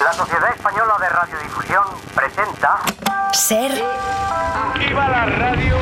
[0.00, 2.78] La Sociedad Española de Radiodifusión presenta
[3.32, 3.70] Ser
[4.78, 5.76] ¡Viva la radio!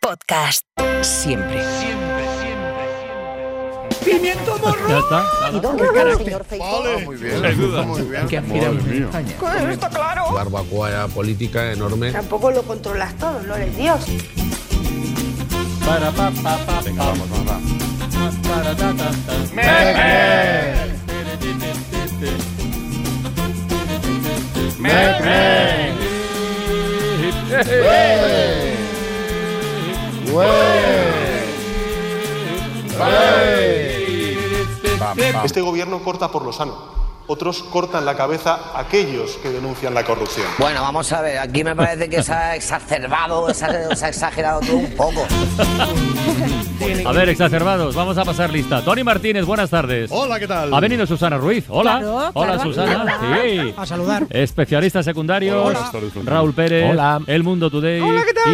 [0.00, 0.66] podcast.
[1.00, 1.64] Siempre.
[4.04, 4.88] ¡Pimiento morro!
[4.88, 5.22] Ya está.
[5.50, 6.16] nada.
[6.18, 7.00] señor Feijóo?
[7.00, 8.28] Muy bien, muy bien.
[8.28, 9.20] Que aspiramos Madre en mía.
[9.22, 9.72] España.
[9.72, 10.32] Está claro.
[10.32, 12.12] Barbacoa política enorme.
[12.12, 14.04] Tampoco lo controlas todo, no eres Dios.
[15.86, 18.34] Para, pa, pa, pa, Venga, vamos, vamos, vamos.
[18.46, 19.34] para, ta, ta, ta.
[35.44, 37.03] Este gobierno corta por lo sano.
[37.26, 40.46] Otros cortan la cabeza a aquellos que denuncian la corrupción.
[40.58, 44.08] Bueno, vamos a ver, aquí me parece que se ha exacerbado, se ha, se ha
[44.08, 45.26] exagerado todo un poco.
[47.06, 48.84] A ver, exacerbados, vamos a pasar lista.
[48.84, 50.10] Tony Martínez, buenas tardes.
[50.12, 50.74] Hola, ¿qué tal?
[50.74, 51.64] Ha venido Susana Ruiz.
[51.68, 51.98] Hola.
[51.98, 52.62] Claro, Hola, claro.
[52.62, 53.18] Susana.
[53.42, 53.74] Sí.
[53.74, 54.26] A saludar.
[54.28, 55.56] Especialistas secundarios.
[55.56, 55.90] Hola.
[55.92, 56.22] Hola.
[56.24, 56.90] Raúl Pérez.
[56.90, 57.20] Hola.
[57.26, 58.02] El Mundo Today.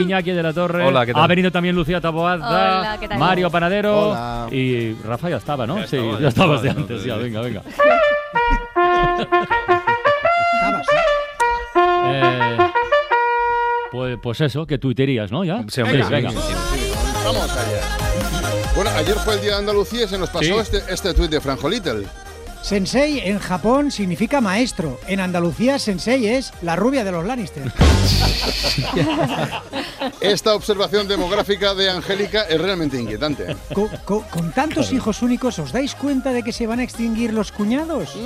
[0.01, 0.85] Iñaki de la Torre.
[0.87, 1.25] Hola, ¿qué tal?
[1.25, 2.49] Ha venido también Lucía Taboada.
[2.49, 3.19] Hola, ¿qué tal?
[3.19, 4.11] Mario Panadero.
[4.11, 4.47] Hola.
[4.53, 5.79] Y Rafa ya estaba, ¿no?
[5.87, 7.05] sí, estaba, ya estabas de antes.
[7.05, 7.63] Ya, venga, venga.
[12.13, 12.57] Eh,
[13.91, 15.45] pues, pues eso, que tuiterías, ¿no?
[15.45, 15.65] ¿Ya?
[15.69, 16.31] Sí, hombre, sí, venga.
[17.25, 17.81] Vamos allá.
[18.75, 20.53] Bueno, ayer fue el Día de Andalucía y se nos pasó Sí.
[20.53, 22.07] este, este tuit de Franjo Little.
[22.63, 25.01] Sensei en Japón significa maestro.
[25.09, 27.73] En Andalucía, Sensei es la rubia de los Lannister.
[30.21, 33.57] Esta observación demográfica de Angélica es realmente inquietante.
[33.75, 37.33] Co- co- con tantos hijos únicos, ¿os dais cuenta de que se van a extinguir
[37.33, 38.11] los cuñados?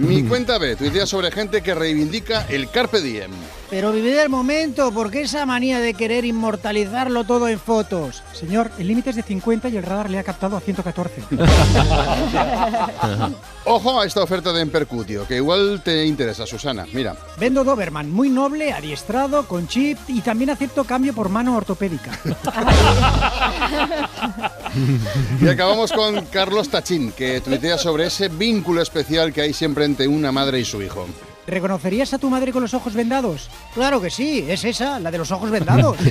[0.00, 3.30] Mi cuenta B, tuitea sobre gente que reivindica el Carpe Diem.
[3.68, 8.22] Pero vivid el momento, ¿por qué esa manía de querer inmortalizarlo todo en fotos?
[8.32, 11.22] Señor, el límite es de 50 y el radar le ha captado a 114.
[13.66, 16.86] Ojo a esta oferta de Empercutio, que igual te interesa, Susana.
[16.94, 22.18] Mira, Vendo Doberman, muy noble, adiestrado, con chip y también acepto cambio por mano ortopédica.
[25.40, 30.08] y acabamos con Carlos Tachín, que tuitea sobre ese vínculo especial que hay siempre entre
[30.08, 31.06] una madre y su hijo.
[31.46, 33.50] ¿Reconocerías a tu madre con los ojos vendados?
[33.74, 35.96] Claro que sí, es esa, la de los ojos vendados.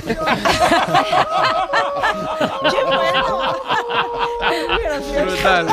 [5.24, 5.66] Brutal.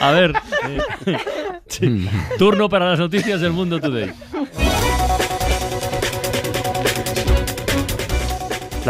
[0.00, 0.32] A ver.
[0.66, 1.18] eh,
[1.68, 2.08] sí.
[2.38, 4.12] Turno para las noticias del Mundo Today.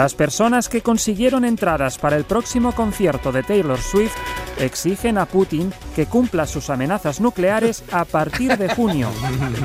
[0.00, 4.16] Las personas que consiguieron entradas para el próximo concierto de Taylor Swift
[4.58, 9.10] exigen a Putin que cumpla sus amenazas nucleares a partir de junio.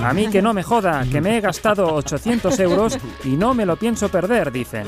[0.04, 3.66] A mí que no me joda, que me he gastado 800 euros y no me
[3.66, 4.86] lo pienso perder, dicen.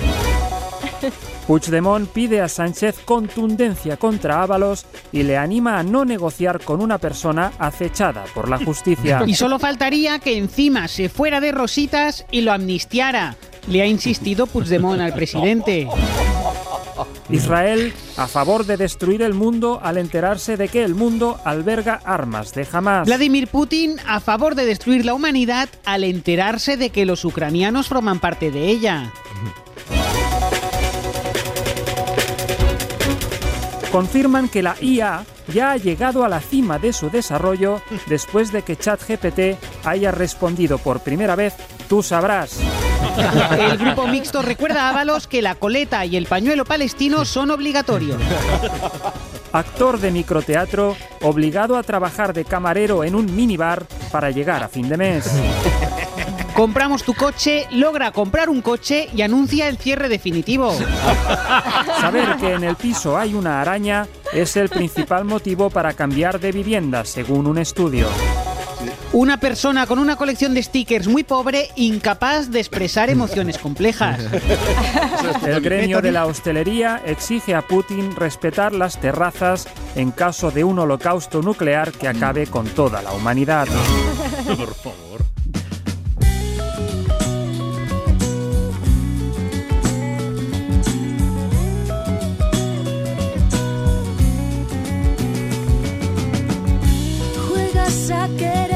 [1.48, 6.98] Puigdemont pide a Sánchez contundencia contra Ábalos y le anima a no negociar con una
[6.98, 9.24] persona acechada por la justicia.
[9.26, 13.38] Y solo faltaría que encima se fuera de rositas y lo amnistiara.
[13.68, 15.88] Le ha insistido Puigdemont al presidente.
[17.30, 22.54] Israel a favor de destruir el mundo al enterarse de que el mundo alberga armas
[22.54, 23.06] de Hamas.
[23.06, 28.20] Vladimir Putin a favor de destruir la humanidad al enterarse de que los ucranianos forman
[28.20, 29.14] parte de ella.
[33.98, 38.62] Confirman que la IA ya ha llegado a la cima de su desarrollo después de
[38.62, 41.56] que ChatGPT haya respondido por primera vez
[41.90, 42.60] Tú sabrás.
[43.58, 48.22] El grupo mixto recuerda a Ábalos que la coleta y el pañuelo palestino son obligatorios.
[49.52, 54.90] Actor de microteatro obligado a trabajar de camarero en un minibar para llegar a fin
[54.90, 55.32] de mes.
[56.58, 60.76] Compramos tu coche, logra comprar un coche y anuncia el cierre definitivo.
[62.02, 66.52] Saber que en el piso hay una araña es el principal motivo para cambiar de
[66.52, 68.08] vivienda, según un estudio.
[69.14, 74.20] Una persona con una colección de stickers muy pobre, incapaz de expresar emociones complejas.
[75.46, 80.80] El gremio de la hostelería exige a Putin respetar las terrazas en caso de un
[80.80, 83.68] holocausto nuclear que acabe con toda la humanidad.
[84.58, 85.27] Por favor.
[98.08, 98.67] saqué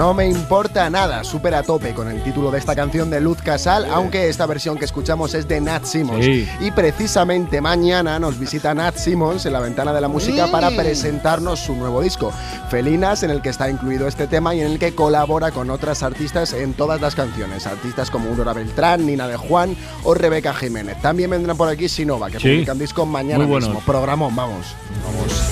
[0.00, 3.42] No me importa nada, súper a tope con el título de esta canción de Luz
[3.42, 6.24] Casal, aunque esta versión que escuchamos es de Nat Simmons.
[6.24, 6.48] Sí.
[6.60, 10.50] Y precisamente mañana nos visita Nat Simmons en la ventana de la música Mm.
[10.52, 12.32] para presentarnos su nuevo disco,
[12.70, 16.02] Felinas, en el que está incluido este tema y en el que colabora con otras
[16.02, 17.66] artistas en todas las canciones.
[17.66, 20.96] Artistas como Aurora Beltrán, Nina de Juan o Rebeca Jiménez.
[21.02, 22.48] También vendrán por aquí Sinova, que Sí.
[22.48, 23.68] publican disco mañana Muy buenos.
[23.68, 23.84] mismo.
[23.84, 24.64] Programón, vamos.
[25.04, 25.42] Vamos.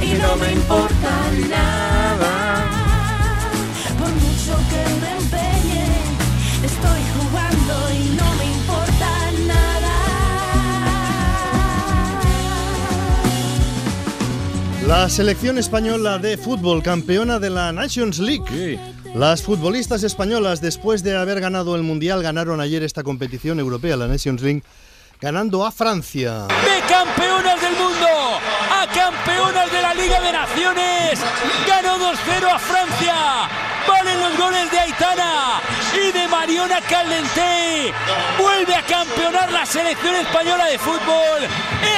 [0.00, 1.10] y no me importa
[1.50, 1.99] nada.
[14.90, 18.76] La selección española de fútbol, campeona de la Nations League.
[19.14, 24.08] Las futbolistas españolas, después de haber ganado el Mundial, ganaron ayer esta competición europea, la
[24.08, 24.64] Nations League,
[25.20, 26.48] ganando a Francia.
[26.48, 28.08] de campeonas del mundo
[28.68, 31.20] a campeonas de la Liga de Naciones.
[31.68, 33.14] Ganó 2-0 a Francia.
[33.86, 35.59] Valen los goles de Aitana
[36.60, 37.92] Mariona Caldentey.
[38.38, 41.48] Vuelve a campeonar la selección española de fútbol.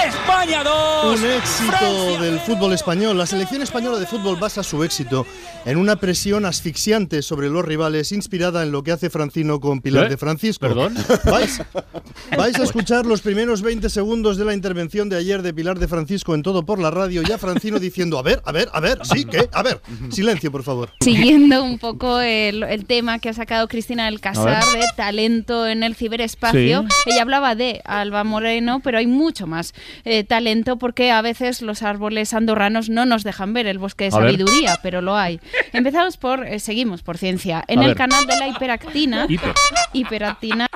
[0.06, 1.18] España 2.
[1.18, 3.18] Un éxito del fútbol español.
[3.18, 5.26] La selección española de fútbol basa su éxito
[5.64, 10.06] en una presión asfixiante sobre los rivales, inspirada en lo que hace Francino con Pilar
[10.06, 10.10] ¿Eh?
[10.10, 10.66] de Francisco.
[10.66, 10.94] ¿Perdón?
[11.24, 11.60] ¿Vais?
[12.36, 15.88] vais a escuchar los primeros 20 segundos de la intervención de ayer de Pilar de
[15.88, 18.98] Francisco en todo por la radio, ya Francino diciendo, a ver, a ver, a ver,
[19.04, 19.48] sí, ¿qué?
[19.52, 19.80] A ver,
[20.10, 20.90] silencio, por favor.
[21.00, 24.80] Siguiendo un poco el, el tema que ha sacado Cristina del Casar Ver.
[24.80, 27.10] de talento en el ciberespacio, Sí.
[27.10, 31.82] ella hablaba de Alba Moreno, pero hay mucho más eh, talento porque a veces los
[31.82, 34.30] árboles andorranos no nos dejan ver el bosque de A ver.
[34.32, 35.40] sabiduría, pero lo hay.
[35.72, 37.64] Empezamos por, eh, seguimos por ciencia.
[37.68, 37.96] En A el ver.
[37.96, 39.52] canal de la hiperactina, Hiper.
[39.92, 40.68] hiperactina,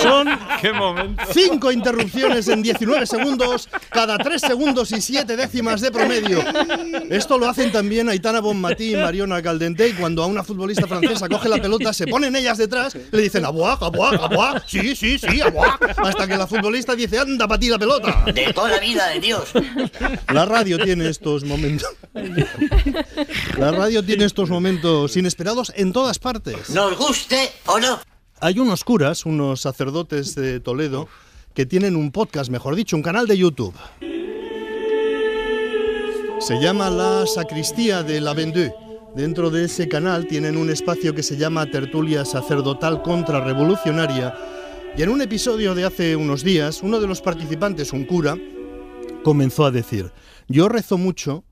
[0.00, 0.28] Son
[1.32, 6.42] cinco interrupciones en 19 segundos, cada 3 segundos y 7 décimas de promedio.
[7.10, 9.92] Esto lo hacen también Aitana Bonmatí y Mariona Caldentey.
[9.92, 13.78] Cuando a una futbolista francesa coge la pelota, se ponen ellas detrás, le dicen abuá,
[13.80, 17.78] abuá, abuá, sí, sí, sí, abuá, hasta que la futbolista dice anda para ti la
[17.78, 18.24] pelota.
[18.32, 19.52] De toda la vida de Dios.
[20.32, 21.88] La radio tiene estos momentos.
[23.58, 26.70] La radio tiene estos momentos inesperados en todas partes.
[26.70, 28.00] Nos guste o no.
[28.40, 31.08] Hay unos curas, unos sacerdotes de Toledo,
[31.54, 33.74] que tienen un podcast, mejor dicho, un canal de YouTube.
[36.40, 38.74] Se llama La Sacristía de la Vendue.
[39.14, 44.34] Dentro de ese canal tienen un espacio que se llama Tertulia Sacerdotal Contrarrevolucionaria.
[44.96, 48.38] Y en un episodio de hace unos días, uno de los participantes, un cura,
[49.22, 50.10] comenzó a decir,
[50.48, 51.44] yo rezo mucho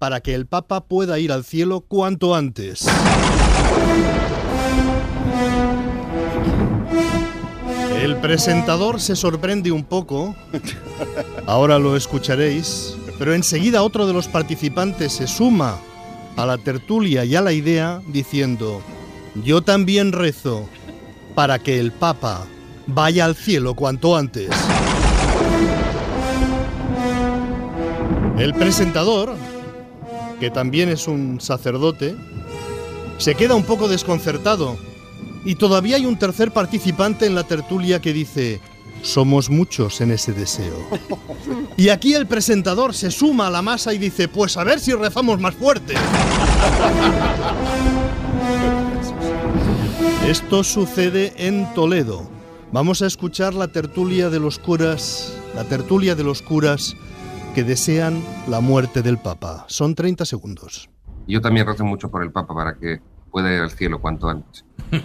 [0.00, 2.84] para que el Papa pueda ir al cielo cuanto antes.
[8.02, 10.34] El presentador se sorprende un poco,
[11.46, 15.78] ahora lo escucharéis, pero enseguida otro de los participantes se suma
[16.36, 18.82] a la tertulia y a la idea diciendo,
[19.44, 20.68] yo también rezo
[21.34, 22.46] para que el Papa
[22.86, 24.50] vaya al cielo cuanto antes.
[28.38, 29.34] El presentador,
[30.40, 32.16] que también es un sacerdote,
[33.18, 34.76] se queda un poco desconcertado
[35.44, 38.60] y todavía hay un tercer participante en la tertulia que dice,
[39.02, 40.76] somos muchos en ese deseo.
[41.76, 44.92] Y aquí el presentador se suma a la masa y dice, pues a ver si
[44.92, 45.94] rezamos más fuerte.
[50.26, 52.30] Esto sucede en Toledo.
[52.72, 56.96] Vamos a escuchar la tertulia de los curas, la tertulia de los curas
[57.54, 59.64] que desean la muerte del Papa.
[59.68, 60.88] Son 30 segundos.
[61.26, 64.64] Yo también rezo mucho por el Papa para que pueda ir al cielo cuanto antes.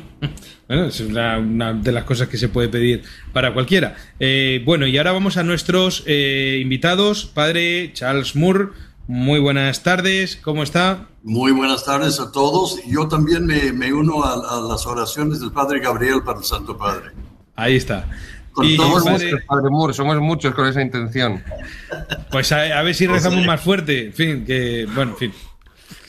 [0.67, 3.01] Bueno, es una, una de las cosas que se puede pedir
[3.33, 3.95] para cualquiera.
[4.19, 7.25] Eh, bueno, y ahora vamos a nuestros eh, invitados.
[7.25, 8.67] Padre Charles Moore,
[9.07, 11.07] muy buenas tardes, ¿cómo está?
[11.23, 12.79] Muy buenas tardes a todos.
[12.87, 16.77] Yo también me, me uno a, a las oraciones del Padre Gabriel para el Santo
[16.77, 17.13] Padre.
[17.55, 18.07] Ahí está.
[18.51, 21.43] Con Y, somos padre- muchos, Padre Moore, somos muchos con esa intención.
[22.29, 24.05] Pues a, a ver si rezamos más fuerte.
[24.07, 24.87] En fin, que.
[24.93, 25.33] Bueno, en fin.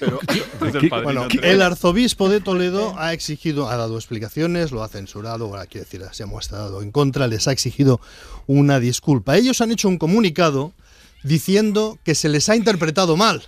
[1.02, 5.84] Bueno, el arzobispo de Toledo ha exigido, ha dado explicaciones, lo ha censurado, ahora quiero
[5.84, 8.00] decir, se ha mostrado en contra, les ha exigido
[8.46, 9.36] una disculpa.
[9.36, 10.72] Ellos han hecho un comunicado
[11.22, 13.42] diciendo que se les ha interpretado mal.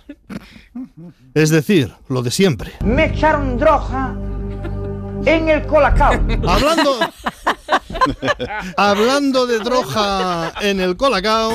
[1.33, 2.73] Es decir, lo de siempre.
[2.83, 4.15] Me echaron droga
[5.25, 6.13] en el colacao.
[6.47, 6.99] Hablando,
[8.77, 11.51] hablando de droga en el colacao.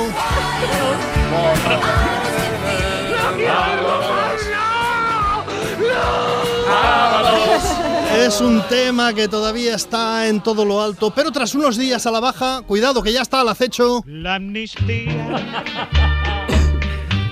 [8.26, 12.10] Es un tema que todavía está en todo lo alto, pero tras unos días a
[12.10, 14.02] la baja, cuidado que ya está al acecho.
[14.06, 15.36] La amnistía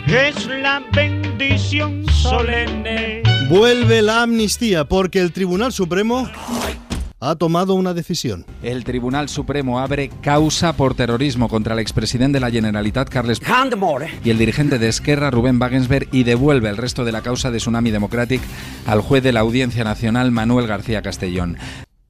[0.06, 6.28] es la bendición solemne Vuelve la amnistía porque el Tribunal Supremo
[7.20, 8.44] ha tomado una decisión.
[8.62, 13.40] El Tribunal Supremo abre causa por terrorismo contra el expresidente de la Generalitat, Carles
[14.24, 17.58] y el dirigente de Esquerra, Rubén Wagensberg, y devuelve el resto de la causa de
[17.58, 18.42] Tsunami Democratic
[18.86, 21.56] al juez de la Audiencia Nacional, Manuel García Castellón.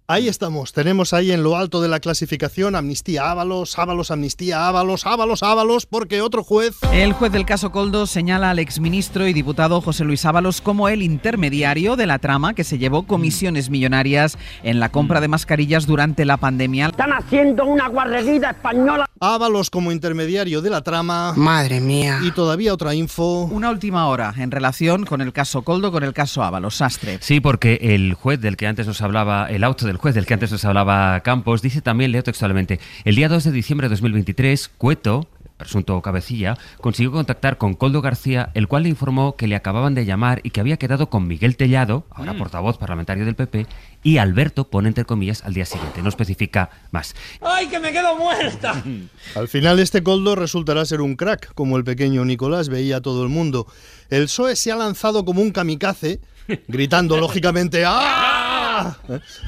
[0.08, 5.04] Ahí estamos, tenemos ahí en lo alto de la clasificación Amnistía Ábalos, Ábalos, Amnistía Ábalos,
[5.04, 6.76] Ábalos, Ábalos, porque otro juez...
[6.92, 11.02] El juez del caso Coldo señala al exministro y diputado José Luis Ábalos como el
[11.02, 16.24] intermediario de la trama que se llevó comisiones millonarias en la compra de mascarillas durante
[16.24, 16.86] la pandemia.
[16.86, 19.06] Están haciendo una guarreguida española.
[19.18, 21.32] Ábalos como intermediario de la trama...
[21.34, 22.20] Madre mía.
[22.22, 23.46] Y todavía otra info...
[23.46, 27.18] Una última hora en relación con el caso Coldo, con el caso Ábalos, Sastre.
[27.22, 30.34] Sí, porque el juez del que antes nos hablaba, el auto del juez del que
[30.34, 34.68] antes nos hablaba Campos, dice también, leo textualmente, el día 2 de diciembre de 2023,
[34.76, 39.94] Cueto, presunto cabecilla, consiguió contactar con Coldo García, el cual le informó que le acababan
[39.94, 42.38] de llamar y que había quedado con Miguel Tellado, ahora Mm.
[42.38, 43.66] portavoz parlamentario del PP,
[44.02, 46.02] y Alberto, pone entre comillas, al día siguiente.
[46.02, 47.14] No especifica más.
[47.40, 48.82] ¡Ay, que me quedo muerta!
[49.34, 53.22] Al final este Coldo resultará ser un crack, como el pequeño Nicolás veía a todo
[53.22, 53.66] el mundo.
[54.10, 56.20] El PSOE se ha lanzado como un kamikaze,
[56.68, 58.45] gritando lógicamente ¡Ah!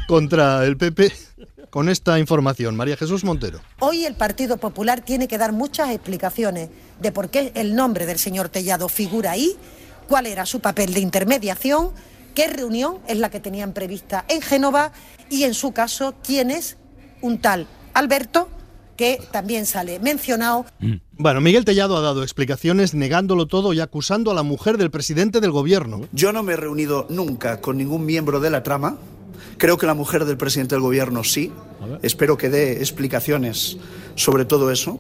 [0.07, 1.13] Contra el PP
[1.71, 2.77] con esta información.
[2.77, 3.61] María Jesús Montero.
[3.81, 6.71] Hoy el Partido Popular tiene que dar muchas explicaciones
[7.01, 9.57] de por qué el nombre del señor Tellado figura ahí,
[10.09, 11.91] cuál era su papel de intermediación,
[12.35, 14.93] qué reunión es la que tenían prevista en Génova
[15.31, 16.77] y en su caso quién es
[17.21, 18.49] un tal Alberto
[18.97, 20.67] que también sale mencionado.
[21.13, 25.41] Bueno, Miguel Tellado ha dado explicaciones negándolo todo y acusando a la mujer del presidente
[25.41, 26.01] del gobierno.
[26.13, 28.99] Yo no me he reunido nunca con ningún miembro de la trama.
[29.59, 31.53] Creo que la mujer del presidente del gobierno sí.
[32.03, 33.77] Espero que dé explicaciones
[34.15, 34.99] sobre todo eso.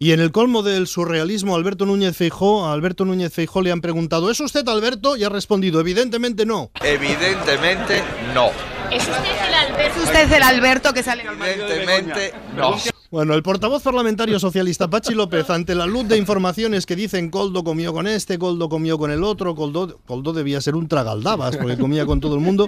[0.00, 3.80] Y en el colmo del surrealismo, Alberto Núñez Feijó, a Alberto Núñez Feijó le han
[3.80, 5.16] preguntado, ¿es usted Alberto?
[5.16, 6.70] Y ha respondido, evidentemente no.
[6.82, 8.50] Evidentemente no.
[8.92, 10.00] ¿Es usted el Alberto?
[10.00, 12.76] ¿Es usted el Alberto que sale Evidentemente no.
[13.10, 17.64] Bueno, el portavoz parlamentario socialista Pachi López, ante la luz de informaciones que dicen Coldo
[17.64, 21.78] comió con este, Coldo comió con el otro, Coldo, Coldo debía ser un tragaldabas porque
[21.78, 22.66] comía con todo el mundo,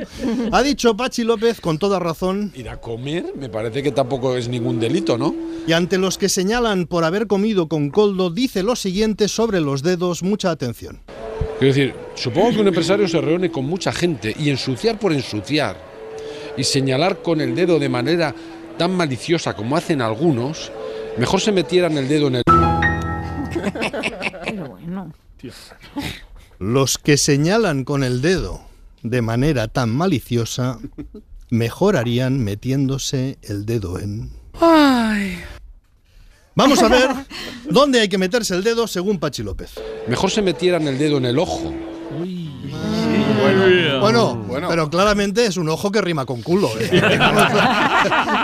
[0.51, 2.53] ha dicho Pachi López con toda razón.
[2.55, 5.35] Ir a comer me parece que tampoco es ningún delito, ¿no?
[5.67, 9.83] Y ante los que señalan por haber comido con Coldo, dice lo siguiente sobre los
[9.83, 11.03] dedos, mucha atención.
[11.59, 15.77] Quiero decir, supongo que un empresario se reúne con mucha gente y ensuciar por ensuciar
[16.57, 18.35] y señalar con el dedo de manera
[18.81, 20.73] tan maliciosa como hacen algunos,
[21.19, 22.43] mejor se metieran el dedo en el...
[26.59, 28.63] Los que señalan con el dedo
[29.03, 30.79] de manera tan maliciosa,
[31.51, 34.31] mejor harían metiéndose el dedo en...
[34.59, 35.39] Ay.
[36.55, 37.11] Vamos a ver
[37.69, 39.73] dónde hay que meterse el dedo según Pachi López.
[40.09, 41.71] Mejor se metieran el dedo en el ojo.
[44.01, 46.71] Bueno, pero claramente es un ojo que rima con culo.
[46.79, 46.91] ¿eh?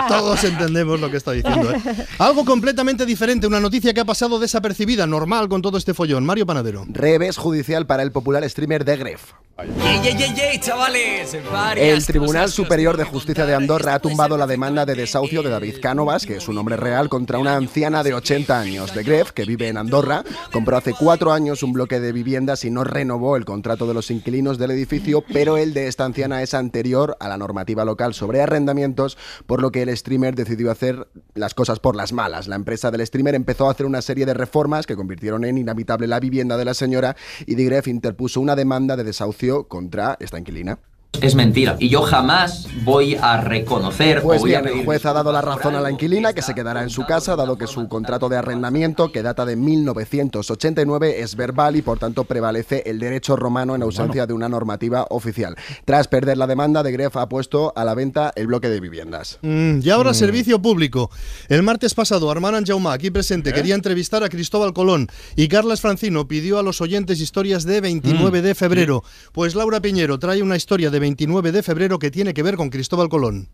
[0.08, 1.72] Todos entendemos lo que está diciendo.
[1.72, 1.80] ¿eh?
[2.18, 6.24] Algo completamente diferente, una noticia que ha pasado desapercibida, normal con todo este follón.
[6.24, 6.84] Mario Panadero.
[6.88, 9.32] Revés judicial para el popular streamer de Gref.
[9.58, 11.34] ¡Yey, yey, yey, yey, chavales!
[11.76, 15.76] El Tribunal Superior de Justicia de Andorra ha tumbado la demanda de desahucio de David
[15.80, 19.46] Cánovas, que es su nombre real, contra una anciana de 80 años de Gref, que
[19.46, 20.24] vive en Andorra.
[20.52, 24.10] Compró hace cuatro años un bloque de viviendas y no renovó el contrato de los
[24.10, 28.42] inquilinos del edificio, pero el de esta anciana es anterior a la normativa local sobre
[28.42, 32.48] arrendamientos, por lo que el streamer decidió hacer las cosas por las malas.
[32.48, 36.08] La empresa del streamer empezó a hacer una serie de reformas que convirtieron en inhabitable
[36.08, 40.38] la vivienda de la señora y de Gref interpuso una demanda de desahucio contra esta
[40.38, 40.80] inquilina.
[41.20, 41.76] Es mentira.
[41.78, 45.12] Y yo jamás voy a reconocer Pues o voy a bien, el pedir juez ha
[45.12, 47.88] dado la razón a la inquilina que se quedará en su casa, dado que su
[47.88, 53.36] contrato de arrendamiento, que data de 1989, es verbal y por tanto prevalece el derecho
[53.36, 55.56] romano en ausencia de una normativa oficial.
[55.84, 59.38] Tras perder la demanda, de Gref ha puesto a la venta el bloque de viviendas.
[59.42, 61.10] Mm, y ahora servicio público.
[61.48, 66.28] El martes pasado, Armand Jaumá, aquí presente, quería entrevistar a Cristóbal Colón y Carlas Francino
[66.28, 69.02] pidió a los oyentes historias de 29 de febrero.
[69.32, 72.68] Pues Laura Piñero trae una historia de 29 de febrero que tiene que ver con
[72.68, 73.48] Cristóbal Colón.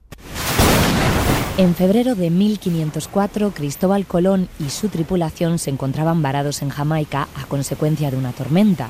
[1.59, 7.45] En febrero de 1504, Cristóbal Colón y su tripulación se encontraban varados en Jamaica a
[7.45, 8.89] consecuencia de una tormenta.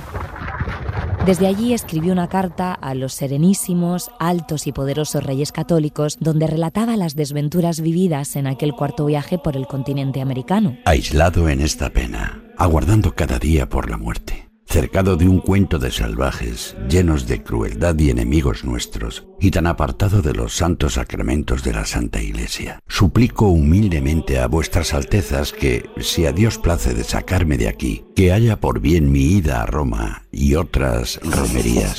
[1.27, 6.97] Desde allí escribió una carta a los serenísimos, altos y poderosos reyes católicos donde relataba
[6.97, 10.77] las desventuras vividas en aquel cuarto viaje por el continente americano.
[10.85, 14.52] aislado en esta pena, aguardando cada día por la muerte.
[14.73, 20.23] Cercado de un cuento de salvajes, llenos de crueldad y enemigos nuestros, y tan apartado
[20.23, 22.81] de los santos sacramentos de la Santa Iglesia.
[22.89, 28.33] Suplico humildemente a vuestras altezas que, si a Dios place de sacarme de aquí, que
[28.33, 31.97] haya por bien mi ida a Roma y otras romerías.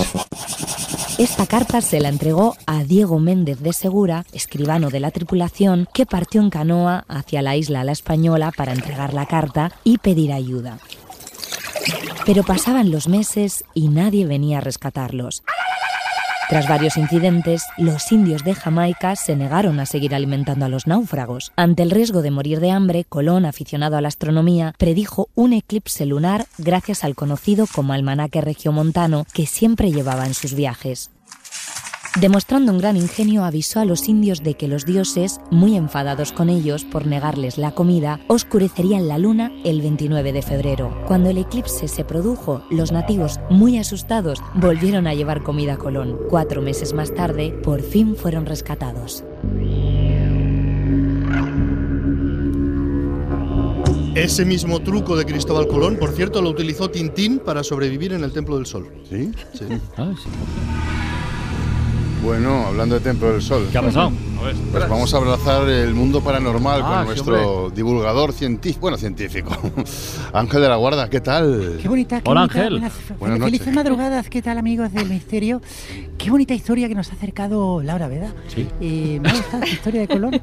[1.19, 6.07] Esta carta se la entregó a Diego Méndez de Segura, escribano de la tripulación, que
[6.07, 10.79] partió en canoa hacia la isla La Española para entregar la carta y pedir ayuda.
[12.25, 15.43] Pero pasaban los meses y nadie venía a rescatarlos.
[16.49, 21.51] Tras varios incidentes, los indios de Jamaica se negaron a seguir alimentando a los náufragos.
[21.55, 26.05] Ante el riesgo de morir de hambre, Colón, aficionado a la astronomía, predijo un eclipse
[26.05, 31.12] lunar gracias al conocido como almanaque regiomontano que siempre llevaba en sus viajes.
[32.19, 36.47] Demostrando un gran ingenio, avisó a los indios de que los dioses, muy enfadados con
[36.47, 40.95] ellos por negarles la comida, oscurecerían la luna el 29 de febrero.
[41.07, 46.19] Cuando el eclipse se produjo, los nativos, muy asustados, volvieron a llevar comida a Colón.
[46.29, 49.23] Cuatro meses más tarde, por fin fueron rescatados.
[54.13, 58.31] Ese mismo truco de Cristóbal Colón, por cierto, lo utilizó Tintín para sobrevivir en el
[58.31, 58.87] Templo del Sol.
[59.09, 59.31] ¿Sí?
[59.53, 59.65] Sí.
[59.97, 60.29] Ah, sí.
[62.23, 63.67] Bueno, hablando de Templo del Sol.
[63.71, 64.11] ¿Qué ha pasado?
[64.71, 69.51] Pues vamos a abrazar el mundo paranormal Ah, con sí, nuestro divulgador científico, bueno, científico,
[70.33, 71.79] Ángel de la Guarda, ¿qué tal?
[71.81, 72.73] Qué bonita, qué Hola, bonita, Ángel.
[72.79, 75.61] buenas- Buenas felices madrugadas, ¿qué tal amigos del misterio?
[76.17, 78.33] Qué bonita historia que nos ha acercado Laura Veda.
[78.47, 78.67] Sí.
[78.81, 80.41] Eh, me ha gustado la historia de Colón.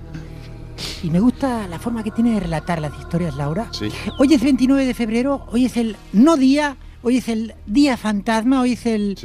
[1.03, 3.69] Y me gusta la forma que tiene de relatar las historias, Laura.
[3.73, 3.89] Sí.
[4.19, 8.61] Hoy es 29 de febrero, hoy es el no día, hoy es el día fantasma,
[8.63, 9.19] hoy es el,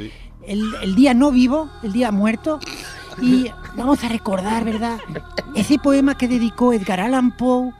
[0.46, 2.60] el, día no vivo, el día muerto.
[3.20, 4.98] Y vamos a recordar, ¿verdad?
[5.54, 7.72] Ese poema que dedicó Edgar Allan Poe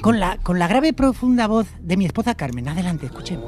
[0.00, 2.68] con la, con la grave y profunda voz de mi esposa Carmen.
[2.68, 3.40] Adelante, escuchen.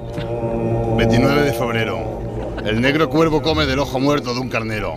[0.97, 2.29] 29 de febrero.
[2.65, 4.97] El negro cuervo come del ojo muerto de un carnero.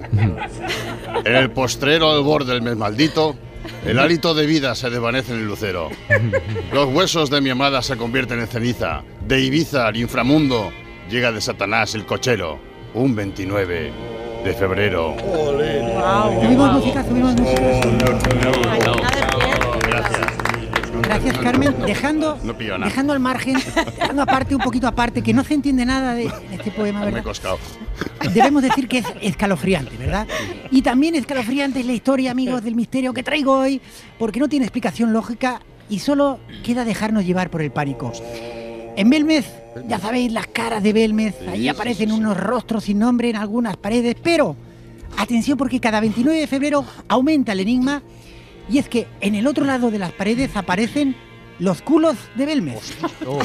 [1.24, 3.36] En el postrero al borde del mes maldito,
[3.86, 5.90] el hálito de vida se desvanece en el lucero.
[6.74, 9.04] Los huesos de mi amada se convierten en ceniza.
[9.28, 10.72] De Ibiza al inframundo
[11.10, 12.71] llega de Satanás el cochero.
[12.94, 13.92] Un 29
[14.44, 15.16] de febrero.
[16.42, 17.62] Subimos música, subimos música.
[21.04, 21.76] Gracias, Carmen.
[21.86, 23.56] Dejando, No dejando al margen,
[23.98, 27.12] dejando aparte, un poquito aparte, que no se entiende nada de este poema, Me he
[27.12, 27.24] ¿verdad?
[27.24, 27.60] coscado.
[28.34, 30.27] Debemos decir que es escalofriante, ¿verdad?
[30.70, 33.82] Y también escalofriante es la historia, amigos del misterio, que traigo hoy,
[34.20, 38.12] porque no tiene explicación lógica y solo queda dejarnos llevar por el pánico.
[38.96, 39.46] En Belmez,
[39.88, 44.16] ya sabéis, las caras de Belmez, ahí aparecen unos rostros sin nombre en algunas paredes,
[44.22, 44.56] pero
[45.18, 48.01] atención porque cada 29 de febrero aumenta el enigma
[48.70, 51.16] y es que en el otro lado de las paredes aparecen
[51.60, 52.98] los culos de Belmez.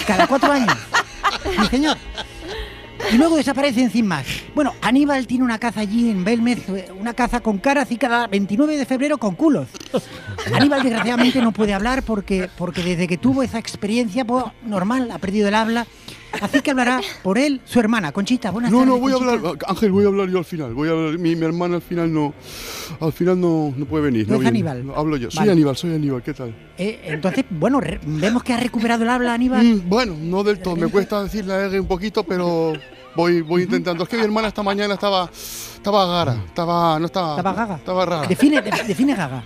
[0.06, 0.76] Cada cuatro años.
[1.42, 1.96] Sí, señor.
[3.12, 4.26] Y luego desaparecen sin más.
[4.54, 8.26] Bueno, Aníbal tiene una caza allí en Belmez, eh, una caza con caras y cada
[8.26, 9.68] 29 de febrero con culos.
[10.54, 15.18] Aníbal desgraciadamente no puede hablar porque, porque desde que tuvo esa experiencia, pues, normal, ha
[15.18, 15.86] perdido el habla.
[16.40, 18.50] Así que hablará por él su hermana, Conchita.
[18.50, 20.74] Buenas No, tardes, no, voy a hablar, Ángel, voy a hablar yo al final.
[20.74, 22.34] Voy a hablar, mi, mi hermana al final no,
[23.00, 24.28] al final no, no puede venir.
[24.28, 24.48] ¿No es viene.
[24.70, 24.92] Aníbal?
[24.96, 25.30] Hablo yo.
[25.30, 25.52] Soy Vale.
[25.52, 26.54] Aníbal, soy Aníbal, ¿qué tal?
[26.78, 29.64] Eh, entonces, bueno, re- vemos que ha recuperado el habla, Aníbal.
[29.64, 30.76] Mm, bueno, no del todo.
[30.76, 32.72] Me cuesta decir la R un poquito, pero
[33.14, 34.02] voy, voy intentando.
[34.04, 37.74] Es que mi hermana esta mañana estaba, estaba gara, estaba, no estaba, Estaba gaga.
[37.76, 38.26] estaba rara.
[38.28, 39.44] Define, de- define gaga.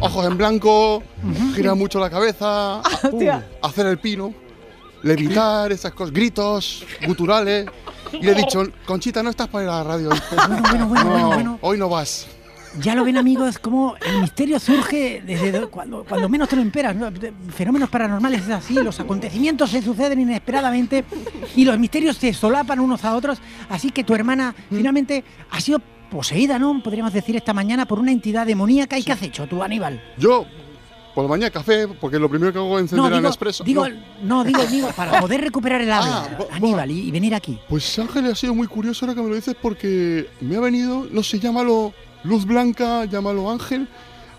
[0.00, 1.02] Ojos en blanco,
[1.54, 3.46] gira mucho la cabeza, Hostia.
[3.62, 4.32] hacer el pino,
[5.06, 7.66] levitar, esas cosas, gritos, guturales.
[8.12, 10.10] Y le he dicho, Conchita, no estás para ir a la radio.
[10.10, 10.18] hoy".
[10.36, 11.58] Bueno, bueno, bueno, No, bueno, bueno.
[11.62, 12.26] Hoy no vas.
[12.80, 16.94] Ya lo ven amigos, como el misterio surge desde cuando, cuando menos te lo esperas.
[17.54, 21.04] Fenómenos paranormales es así, los acontecimientos se suceden inesperadamente
[21.54, 23.38] y los misterios se solapan unos a otros.
[23.70, 26.82] Así que tu hermana finalmente ha sido poseída, ¿no?
[26.82, 28.98] Podríamos decir esta mañana por una entidad demoníaca.
[28.98, 30.02] ¿Y qué has hecho tú, Aníbal?
[30.18, 30.46] Yo,
[31.16, 33.64] por la mañana café, porque lo primero que hago es encender No, el digo, expreso.
[33.64, 33.94] digo, No.
[34.22, 37.58] no, digo, digo, para poder recuperar el habla, Ah, Aníbal, y, y venir aquí.
[37.70, 41.06] Pues Ángel ha sido muy curioso ahora que me lo dices porque me ha venido,
[41.10, 43.88] no sé, llámalo luz blanca, llámalo Ángel,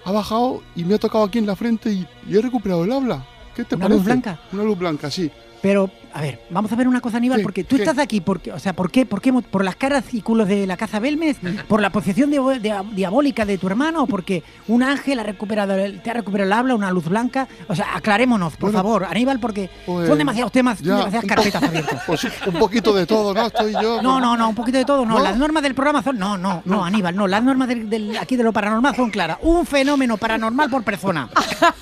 [0.06, 2.92] ha bajado y me ha tocado aquí en la frente y, y he recuperado el
[2.92, 3.26] habla.
[3.56, 3.98] ¿Qué te ¿Una parece?
[3.98, 4.40] luz blanca?
[4.54, 5.32] Una luz blanca, sí.
[5.64, 8.58] Pero, a ver, vamos a ver una cosa, Aníbal, porque tú estás aquí, porque, o
[8.60, 9.32] sea, ¿por qué, por qué?
[9.32, 11.38] mo- ¿Por las caras y culos de la caza Belmez?
[11.68, 14.04] ¿Por la posesión de- de- diabólica de tu hermano?
[14.04, 17.48] ¿O porque un ángel ha recuperado te ha recuperado el habla, una luz blanca?
[17.68, 21.64] O sea, aclarémonos, por Bueno, favor, Aníbal, porque pues, son demasiados temas, ya, demasiadas carpetas
[21.64, 22.02] abiertas.
[22.08, 23.46] Pues un poquito de todo, ¿no?
[23.46, 24.02] Estoy yo.
[24.02, 25.18] No, no, no, un poquito de todo, no.
[25.20, 25.24] ¿No?
[25.24, 26.18] Las normas del programa son.
[26.18, 27.28] No, no, no, Aníbal, no.
[27.28, 29.38] Las normas del, del- aquí de lo paranormal son claras.
[29.42, 31.30] Un fenómeno paranormal por persona.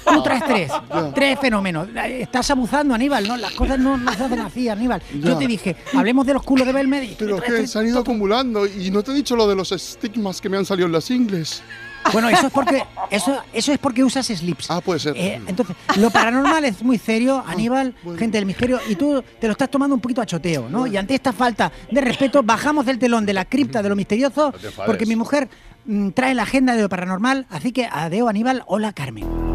[0.06, 0.72] Tú traes tres.
[1.14, 1.88] Tres fenómenos.
[2.06, 3.38] Estás abusando, Aníbal, ¿no?
[3.38, 5.02] Las cosas no, no hacen así, Aníbal.
[5.16, 5.30] Ya.
[5.30, 7.04] Yo te dije, hablemos de los culos de Belmed.
[7.04, 9.56] y tú Pero que se han ido acumulando y no te he dicho lo de
[9.56, 11.64] los estigmas que me han salido en las ingles.
[12.12, 14.70] Bueno, eso es porque eso, eso es porque usas slips.
[14.70, 15.16] Ah, puede ser.
[15.18, 19.70] entonces, lo paranormal es muy serio, Aníbal, gente del misterio, y tú te lo estás
[19.70, 20.88] tomando un poquito a choteo, ¿no?
[20.88, 24.54] Y ante esta falta de respeto, bajamos del telón de la cripta de lo misterioso,
[24.86, 25.50] porque mi mujer
[25.86, 29.55] mm, trae la agenda de lo paranormal, así que adeo, Aníbal, hola, Carmen.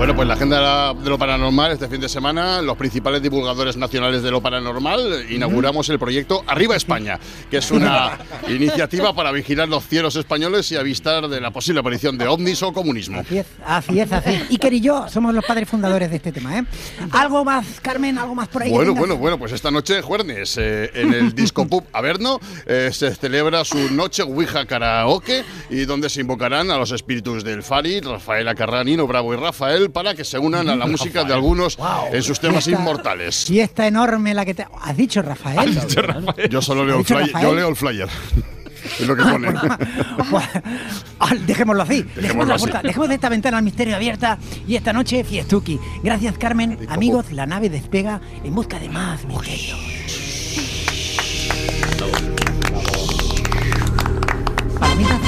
[0.00, 4.22] Bueno, pues la agenda de lo paranormal este fin de semana, los principales divulgadores nacionales
[4.22, 9.86] de lo paranormal, inauguramos el proyecto Arriba España, que es una iniciativa para vigilar los
[9.86, 13.20] cielos españoles y avistar de la posible aparición de ovnis o comunismo.
[13.20, 14.50] Así es, así es, así es.
[14.50, 16.64] Iker y yo somos los padres fundadores de este tema, ¿eh?
[17.10, 18.16] ¿Algo más, Carmen?
[18.16, 18.70] ¿Algo más por ahí?
[18.70, 23.14] Bueno, bueno, bueno, pues esta noche, jueves, eh, en el Disco Pub Averno, eh, se
[23.14, 28.48] celebra su noche Ouija Karaoke y donde se invocarán a los espíritus del Fari, Rafael
[28.48, 31.78] Acarranino, Bravo y Rafael para que se unan a la música de algunos
[32.12, 33.44] en sus temas Fiesta- inmortales.
[33.46, 34.66] Fiesta enorme la que te...
[34.82, 35.78] ¿Has dicho Rafael?
[36.50, 37.42] Yo solo leo ¿Ha el flyer.
[37.42, 38.08] Yo leo el flyer.
[38.98, 39.48] Es lo que pone.
[41.20, 41.96] Ah, Dejémoslo así.
[42.02, 42.62] Dejemos, Dejémoslo la así.
[42.64, 45.78] puerta, dejemos de esta ventana al misterio abierta y esta noche Fiestuki.
[46.02, 46.78] Gracias, Carmen.
[46.88, 49.76] Amigos, la nave despega en busca de más misterio.
[54.78, 55.20] Palomitas.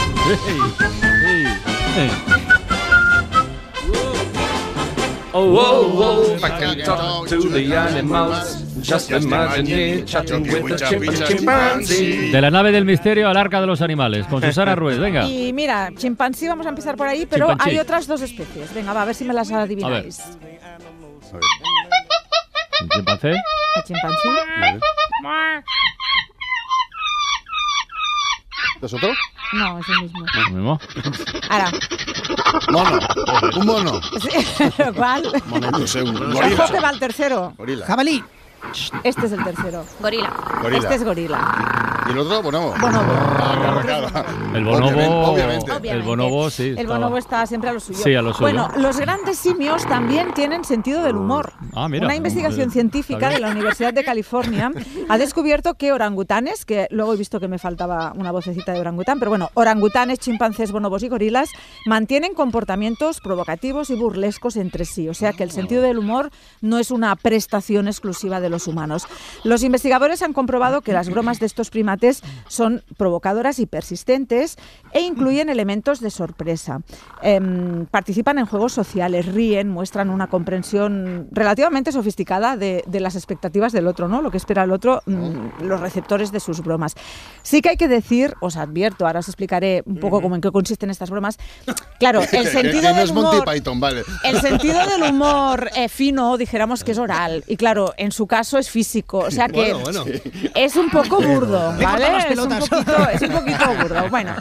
[5.34, 10.72] Oh, oh, oh, if I can talk to the animals, just imagine it, chatting with
[10.72, 12.30] a chimp- chimpanzee.
[12.30, 15.26] De la nave del misterio al arca de los animales, con Susana Ruiz, venga.
[15.26, 17.70] Y mira, chimpancé, vamos a empezar por ahí, pero Chimpancé.
[17.70, 18.74] hay otras dos especies.
[18.74, 20.20] Venga, va, a ver si me las adivináis.
[22.82, 23.30] ¿Un chimpancé?
[23.30, 24.28] ¿El chimpancé?
[28.82, 29.08] ¿Es otro?
[29.52, 30.24] No, es el mismo.
[30.34, 30.80] ¿Lo mismo?
[31.50, 31.70] Ahora,
[32.70, 32.98] Mono.
[33.56, 34.00] Un mono.
[34.96, 35.42] ¿cuál?
[35.72, 36.80] No sé, un Ojo gorila.
[36.80, 37.52] va el tercero.
[37.58, 37.86] Gorila.
[37.86, 38.24] Jabalí.
[39.02, 39.84] Este es el tercero.
[40.00, 40.32] Gorila.
[40.62, 40.78] Gorila.
[40.78, 42.01] Este es gorila.
[42.08, 42.42] ¿Y el otro?
[42.42, 42.74] Bonobo.
[42.80, 43.12] Bonobo.
[43.12, 44.28] Ah, claro, claro.
[44.54, 44.86] El bonobo.
[45.32, 45.70] Obviamente.
[45.70, 45.90] obviamente.
[45.90, 46.62] El bonobo, sí.
[46.68, 47.98] El estaba- bonobo está siempre a lo suyo.
[48.02, 48.40] Sí, a lo suyo.
[48.42, 51.52] Bueno, los grandes simios también tienen sentido del humor.
[51.74, 52.04] Ah, mira.
[52.06, 54.70] Una investigación científica de la Universidad de California
[55.08, 59.18] ha descubierto que orangutanes, que luego he visto que me faltaba una vocecita de orangután,
[59.18, 61.50] pero bueno, orangutanes, chimpancés, bonobos y gorilas
[61.86, 65.08] mantienen comportamientos provocativos y burlescos entre sí.
[65.08, 69.06] O sea que el sentido del humor no es una prestación exclusiva de los humanos.
[69.44, 71.91] Los investigadores han comprobado que las bromas de estos primates
[72.48, 74.56] son provocadoras y persistentes
[74.92, 76.80] e incluyen elementos de sorpresa.
[77.22, 83.72] Em, participan en juegos sociales, ríen, muestran una comprensión relativamente sofisticada de, de las expectativas
[83.72, 84.22] del otro, ¿no?
[84.22, 86.94] Lo que espera el otro, mm, los receptores de sus bromas.
[87.42, 90.50] Sí que hay que decir, os advierto, ahora os explicaré un poco cómo en qué
[90.50, 91.38] consisten estas bromas.
[91.98, 93.44] Claro, el sentido del humor...
[94.24, 97.44] El sentido del humor eh, fino, dijéramos que es oral.
[97.46, 99.18] Y claro, en su caso es físico.
[99.18, 100.04] O sea que Bueno, bueno.
[100.54, 102.18] es un poco burdo, ¿vale?
[102.30, 104.08] Es un, poquito, es un poquito burdo.
[104.10, 104.34] Bueno,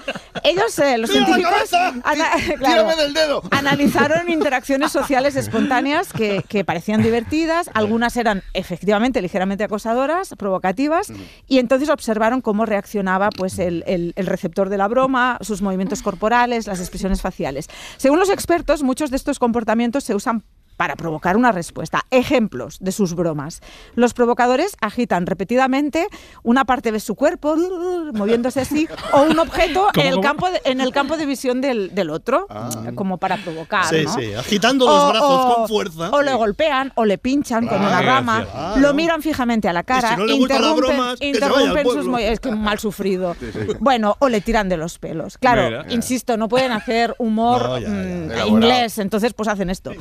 [0.44, 1.88] ellos, eh, los ¡Tira la científicos, cabeza!
[2.04, 3.44] ana- ¡Tírame claro, del dedo!
[3.52, 7.70] analizaron interacciones sociales espontáneas que, que parecían divertidas.
[7.74, 11.12] Algunas eran efectivamente ligeramente acosadoras, provocativas.
[11.48, 16.02] Y entonces observaron cómo reaccionaba pues, el, el- el receptor de la broma, sus movimientos
[16.02, 17.68] corporales, las expresiones faciales.
[17.98, 20.44] Según los expertos, muchos de estos comportamientos se usan
[20.78, 22.02] para provocar una respuesta.
[22.12, 23.62] Ejemplos de sus bromas.
[23.96, 26.08] Los provocadores agitan repetidamente
[26.44, 27.56] una parte de su cuerpo,
[28.14, 31.62] moviéndose así, o un objeto ¿Cómo, en el, campo de, en el campo de visión
[31.62, 32.48] del, del otro,
[32.96, 33.86] como para provocar.
[33.86, 34.14] Sí, ¿no?
[34.14, 36.10] sí, agitando los brazos con fuerza.
[36.12, 38.48] O le golpean, o le pinchan con Ah, una qué rama.
[38.54, 38.94] Ah, lo ¿no?
[38.94, 42.12] miran fijamente a la cara, si no interrumpen, bromas, sus pueblo.
[42.12, 43.36] mo- Es que mal sufrido.
[43.80, 45.38] Bueno, o le tiran de los pelos.
[45.38, 45.86] Claro, Mira.
[45.90, 48.46] insisto, no pueden hacer humor No, ya, ya.
[48.46, 49.92] mm, inglés, entonces pues hacen esto.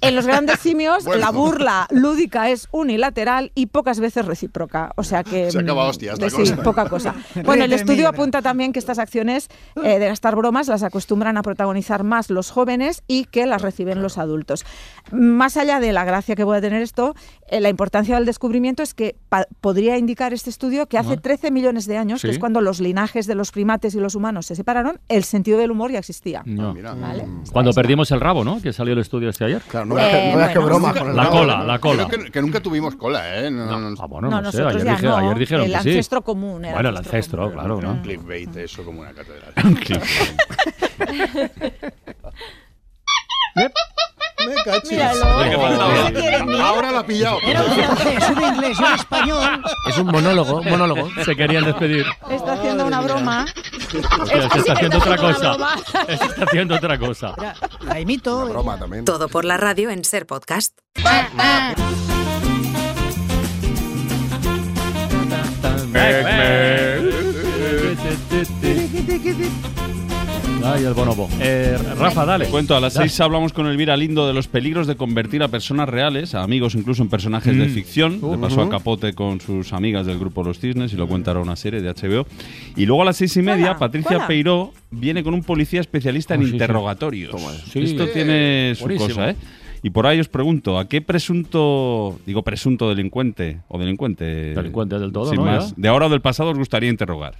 [0.00, 1.20] En los grandes simios, Bueno.
[1.20, 4.92] la burla lúdica es unilateral y pocas veces recíproca.
[4.96, 5.50] O sea que.
[5.50, 6.56] Se acaba mm, hostia esta sí, cosa.
[6.62, 7.14] poca cosa.
[7.44, 9.48] Bueno, el estudio apunta también que estas acciones
[9.82, 14.02] eh, de gastar bromas las acostumbran a protagonizar más los jóvenes y que las reciben
[14.02, 14.64] los adultos.
[15.12, 17.14] Más allá de la gracia que puede tener esto,
[17.50, 19.16] eh, la importancia del descubrimiento es que
[19.60, 21.20] podría indicar este estudio que hace Ah.
[21.20, 22.32] 13 millones de años, que Sí.
[22.34, 25.70] es cuando los linajes de los primates y los humanos se separaron, el sentido del
[25.70, 26.42] humor ya existía.
[26.46, 26.74] No.
[26.74, 27.26] ¿Vale?
[27.52, 28.60] Cuando perdimos el rabo, ¿no?
[28.62, 29.62] Que salió el estudio este ayer.
[29.68, 31.78] Claro, no que- Eh, no veas que broma con el La no, cola, no, la
[31.78, 32.06] cola.
[32.08, 33.50] Creo que, que nunca tuvimos cola, ¿eh?
[33.50, 34.62] No, no, Ah, bueno, No, no, sé.
[34.62, 35.16] Ayer, ya dije- no.
[35.16, 35.88] ayer dijeron El que sí.
[35.90, 37.90] ancestro común era Bueno, el ancestro ancestro, claro, ¿no?
[37.92, 39.52] Un clickbait, eso como una catedral.
[44.46, 44.54] Me.
[46.60, 47.38] Ahora la ha pillado.
[47.44, 49.62] Era un francés, un inglés un español.
[49.88, 51.10] Es un monólogo, un monólogo.
[51.24, 52.06] Se querían despedir.
[52.30, 53.46] Está haciendo una broma.
[54.20, 55.56] Hostia, se está haciendo otra cosa.
[56.06, 57.34] Se está haciendo otra cosa.
[57.82, 58.46] La imito.
[58.46, 59.04] Broma también.
[59.04, 60.78] Todo por la radio en Ser Podcast.
[70.64, 71.28] Ay, el bonobo.
[71.40, 72.46] Eh, Rafa, dale.
[72.46, 73.08] Cuento, a las Dale.
[73.08, 76.74] 6 hablamos con Elvira Lindo de los peligros de convertir a personas reales, a amigos
[76.74, 77.70] incluso en personajes de Mm.
[77.70, 78.20] ficción.
[78.30, 81.42] Le pasó a Capote con sus amigas del grupo Los Cisnes y lo cuenta ahora
[81.42, 82.26] una serie de HBO.
[82.76, 84.26] Y luego a las seis y media, Patricia hola.
[84.26, 86.52] Peiró viene con un policía especialista en Oh, sí.
[86.52, 87.34] interrogatorios.
[87.72, 87.80] Sí.
[87.80, 88.10] Esto Sí.
[88.14, 89.08] tiene su Buenísimo.
[89.08, 89.36] cosa, ¿eh?
[89.82, 94.24] Y por ahí os pregunto, ¿a qué presunto, digo presunto delincuente o delincuente?
[94.54, 95.44] Delincuente del todo, sin ¿no?
[95.44, 97.34] más, de ahora o del pasado os gustaría interrogar?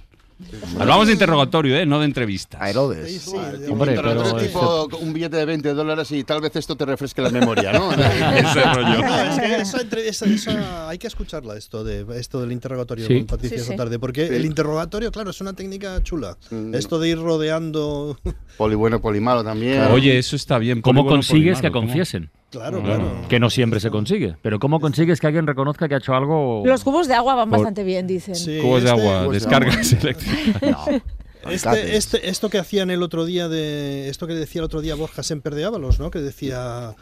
[0.79, 1.85] Hablamos de interrogatorio, ¿eh?
[1.85, 2.61] No de entrevistas.
[2.61, 3.27] A Herodes.
[3.27, 6.85] Hombre, pero Interrogatorio esto- tipo un billete de 20 dólares y tal vez esto te
[6.85, 7.91] refresque la memoria, ¿no?
[7.93, 9.01] Ese rollo.
[9.01, 13.05] No, es que esa entre- esa- esa- hay que escucharla, esto, de, esto del interrogatorio
[13.05, 13.17] Sí.
[13.17, 13.71] con Patricia Sí, sí.
[13.71, 14.35] esta tarde, porque Sí.
[14.35, 16.37] el interrogatorio, claro, es una técnica chula.
[16.51, 16.73] Mm.
[16.73, 18.17] Esto de ir rodeando.
[18.57, 19.81] Poli bueno, poli malo también.
[19.91, 20.81] Oye, eso está bien.
[20.81, 22.29] ¿Cómo bueno, consigues que confiesen?
[22.51, 23.03] Claro, claro.
[23.29, 24.35] Que no siempre se consigue.
[24.41, 26.63] Pero ¿cómo consigues que alguien reconozca que ha hecho algo?
[26.65, 28.33] Los cubos de agua van Por- bastante bien, dicen.
[28.61, 30.89] Cubos de este- agua, Cubos de descargas eléctricas.
[31.49, 34.09] Este, este- esto que hacían el otro día de.
[34.09, 36.11] Esto que decía el otro día Borja Semper de Ábalos, ¿no?
[36.11, 36.95] Que decía.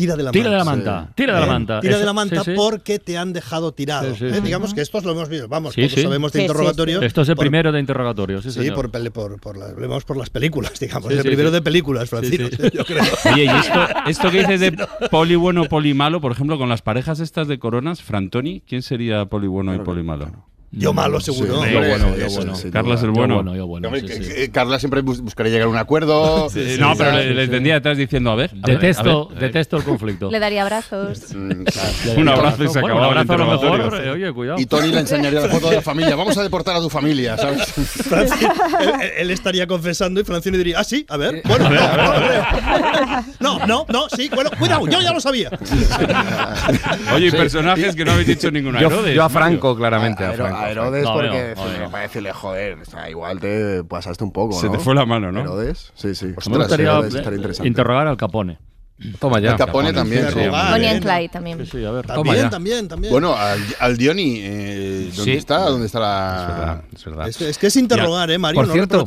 [0.00, 0.92] Tira de la Tira de la manta.
[0.94, 1.50] manta, tira de la ¿Eh?
[1.50, 1.80] manta.
[1.80, 2.56] Tira de la manta sí, sí.
[2.56, 4.10] porque te han dejado tirado.
[4.14, 4.34] Sí, sí, ¿eh?
[4.34, 4.40] sí.
[4.40, 5.46] Digamos que estos lo hemos visto.
[5.48, 6.02] Vamos, Sí, todos sí.
[6.02, 7.00] sabemos de interrogatorio.
[7.00, 7.06] sí.
[7.06, 8.74] Esto es el por- primero de interrogatorio, sí, señor.
[8.74, 11.08] por, por, por, la- vemos por las películas, digamos.
[11.08, 11.54] Sí, el sí, primero sí.
[11.54, 12.38] de películas, sí.
[12.72, 13.04] yo creo.
[13.32, 14.72] Oye, y esto, esto que dices de
[15.10, 19.26] poli bueno, poli malo, por ejemplo, con las parejas estas de coronas, Frantoni, ¿quién sería
[19.26, 20.30] poli bueno y poli malo?
[20.72, 21.64] Yo malo, seguro.
[21.66, 22.54] Yo bueno, yo bueno.
[22.54, 23.34] el Yo bueno.
[23.34, 23.90] bueno, yo bueno.
[23.98, 24.48] Sí, sí.
[24.50, 26.48] Carla siempre bus- buscaría llegar a un acuerdo.
[26.50, 28.50] Sí, no, pero le, le tendría detrás diciendo, a ver.
[28.50, 29.42] a ver, Detesto, a ver.
[29.42, 30.30] detesto el conflicto.
[30.30, 31.34] Le daría abrazos.
[31.34, 32.20] Mm, claro.
[32.20, 34.10] Un abrazo y se Bueno, acababa un el abrazo a lo mejor, interrogatorio.
[34.12, 34.60] eh, oye, cuidado.
[34.60, 36.14] Y Tony le enseñaría la foto de la familia.
[36.16, 37.60] Vamos a deportar a tu familia, ¿sabes?
[38.08, 42.20] Franci- él, estaría confesando y Francino diría, ah, sí, a ver, bueno, no, no,
[43.40, 45.50] no, no, no, no, sí, bueno, cuidado, yo ya lo sabía.
[47.14, 47.36] Oye, y Sí.
[47.36, 48.80] personajes que no habéis dicho ninguno.
[48.80, 49.28] Yo, a.
[49.28, 50.24] Franco, claramente.
[50.24, 50.59] A, A, Franco.
[50.64, 51.90] A Herodes No, porque no, no, no.
[51.90, 55.30] para decirle, joder, o sea, igual te pasaste un poco, Se te fue la mano,
[55.32, 55.40] ¿no?
[55.40, 56.26] Herodes, sí, sí.
[56.26, 57.68] Me Ostras, gustaría Herodes eh, estaría interesante.
[57.68, 58.58] interrogar al Capone.
[59.18, 59.52] Toma ya.
[59.52, 60.26] El Capone también.
[60.30, 60.38] sí.
[60.48, 61.58] Bonnie and Clyde también.
[61.64, 62.06] Sí, sí, a ver.
[62.06, 62.50] Toma También, ya.
[62.50, 63.12] también, también.
[63.12, 65.38] Bueno, al, al Dioni, eh, ¿dónde Sí.
[65.38, 65.60] está?
[65.60, 66.46] ¿Dónde está Es la...?
[66.58, 67.28] verdad, es verdad.
[67.28, 68.60] es, es que es interrogar, ¿eh, Mario?
[68.60, 69.04] Por no cierto.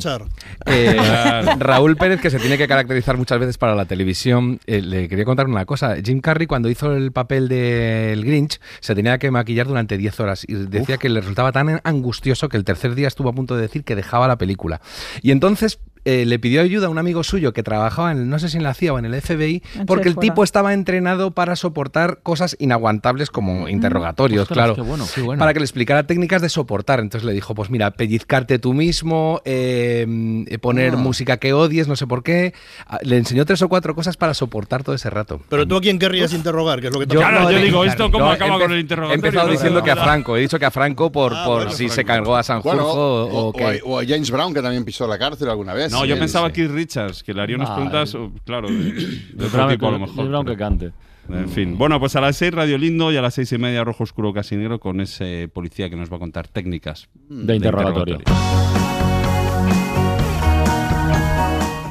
[0.66, 0.96] Eh,
[1.58, 5.24] Raúl Pérez, que se tiene que caracterizar muchas veces para la televisión, eh, le quería
[5.24, 5.94] contar una cosa.
[6.04, 10.44] Jim Carrey, cuando hizo el papel del Grinch, se tenía que maquillar durante 10 horas
[10.46, 13.62] y decía que le resultaba tan angustioso que el tercer día estuvo a punto de
[13.62, 14.80] decir que dejaba la película.
[15.22, 18.48] Y entonces eh, le pidió ayuda a un amigo suyo que trabajaba en, no sé
[18.48, 20.28] si en la CIA o en el FBI, porque el fuera.
[20.32, 24.74] tipo estaba entrenado para soportar cosas inaguantables como interrogatorios, Ostras, claro.
[24.74, 25.38] qué bueno, qué bueno.
[25.40, 27.00] Para que le explicara técnicas de soportar.
[27.00, 30.06] Entonces le dijo, pues mira, pellizcarte tú mismo, eh,
[30.48, 30.96] eh, poner Ah.
[30.96, 32.54] música que odies, no sé por qué.
[32.86, 35.40] Ah, Le enseñó tres o cuatro cosas para soportar todo ese rato.
[35.48, 37.84] Pero tú a quién querrías interrogar, que es lo que te Claro, no, yo digo,
[37.84, 39.14] ¿esto cómo Yo acaba empe- con el interrogatorio?
[39.24, 39.96] He empezado No, diciendo que a.
[39.96, 42.08] Franco, he dicho que a Franco por, Ah, por bueno, si se Franco.
[42.08, 43.64] cargó a Sanjurjo Bueno, o, o, o o qué.
[43.64, 45.92] a, o a James Brown, que también pisó la cárcel alguna vez.
[45.94, 46.52] No, yo Sí, pensaba sí.
[46.54, 48.30] Keith Richards, que le haría unas Ah, preguntas, eh.
[48.44, 50.24] claro, de, de Yo otro tipo a lo mejor.
[50.24, 50.92] yo pero- que cante.
[51.28, 51.78] En fin.
[51.78, 54.34] Bueno, pues a las 6 Radio Lindo y a las seis y media Rojo Oscuro
[54.34, 58.18] Casi Negro con ese policía que nos va a contar técnicas De interrogatorio.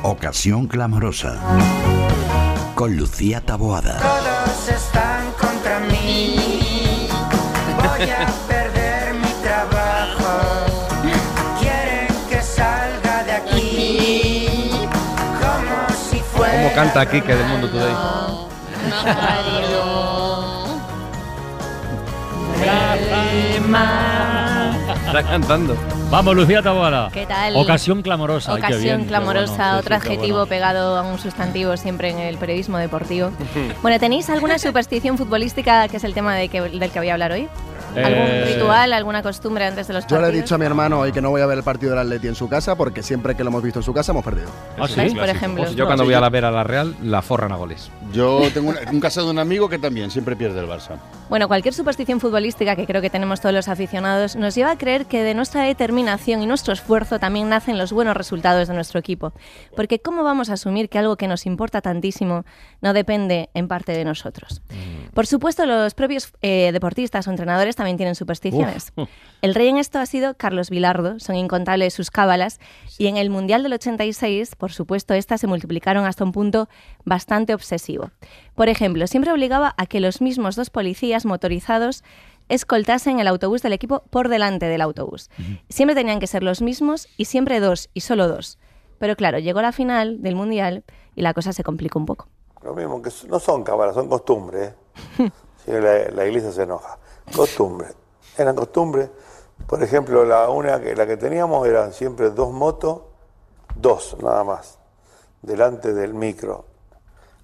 [0.03, 1.39] Ocasión clamorosa.
[2.75, 3.99] Con Lucía Taboada.
[3.99, 6.35] Todos están contra mí.
[7.77, 8.27] Voy a
[16.75, 17.93] canta aquí que del Mundo Today?
[25.05, 25.75] Está cantando.
[26.09, 27.09] Vamos, Lucía Taboada.
[27.12, 27.55] ¿Qué tal?
[27.55, 28.53] Ocasión clamorosa.
[28.53, 29.77] Ay, Ocasión bien, clamorosa, bueno.
[29.79, 30.45] Otro adjetivo bueno.
[30.47, 33.31] pegado a un sustantivo siempre en el periodismo deportivo.
[33.81, 37.13] Bueno, ¿tenéis alguna superstición futbolística que es el tema de que- del que voy a
[37.13, 37.47] hablar hoy?
[37.95, 40.43] ¿Algún Eh, ritual, alguna costumbre antes de los Yo le he partidos?
[40.45, 42.36] dicho a mi hermano hoy que no voy a ver el partido del Atleti en
[42.36, 44.49] su casa porque siempre que lo hemos visto en su casa hemos perdido.
[44.79, 44.95] Ah, sí.
[44.95, 45.69] ¿Veis, por ejemplo?
[45.71, 47.89] Yo cuando voy a la ver a la Real, la forran a goles.
[48.12, 50.97] Yo tengo un caso de un amigo que también siempre pierde el Barça.
[51.29, 55.06] Bueno, cualquier superstición futbolística que creo que tenemos todos los aficionados nos lleva a creer
[55.06, 59.34] que de nuestra determinación y nuestro esfuerzo también nacen los buenos resultados de nuestro equipo.
[59.75, 62.45] Porque ¿cómo vamos a asumir que algo que nos importa tantísimo
[62.82, 64.62] no depende en parte de nosotros?
[65.13, 68.91] Por supuesto, los propios eh, deportistas o entrenadores también tienen supersticiones.
[68.96, 69.10] Uf.
[69.41, 72.60] El rey en esto ha sido Carlos Vilardo, son incontables sus cábalas,
[72.98, 76.69] y en el Mundial del 86, por supuesto, estas se multiplicaron hasta un punto
[77.06, 78.12] bastante obsesivo.
[78.56, 82.04] Por ejemplo, siempre obligaba a que los mismos dos policías motorizados
[82.50, 85.30] escoltasen el autobús del equipo por delante del autobús.
[85.69, 88.60] Siempre tenían que ser los mismos y siempre dos, y solo dos.
[89.00, 90.84] Pero claro, llegó la final del Mundial
[91.15, 92.28] y la cosa se complicó un poco.
[92.63, 94.74] Lo mismo, que no son cábalas, son costumbres.
[95.19, 95.30] ¿eh?
[96.13, 96.98] La iglesia se enoja.
[97.36, 97.93] Costumbres.
[98.38, 99.09] Eran costumbres.
[99.67, 103.01] Por ejemplo, la, una que, la que teníamos eran siempre dos motos,
[103.75, 104.79] dos nada más,
[105.41, 106.65] delante del micro.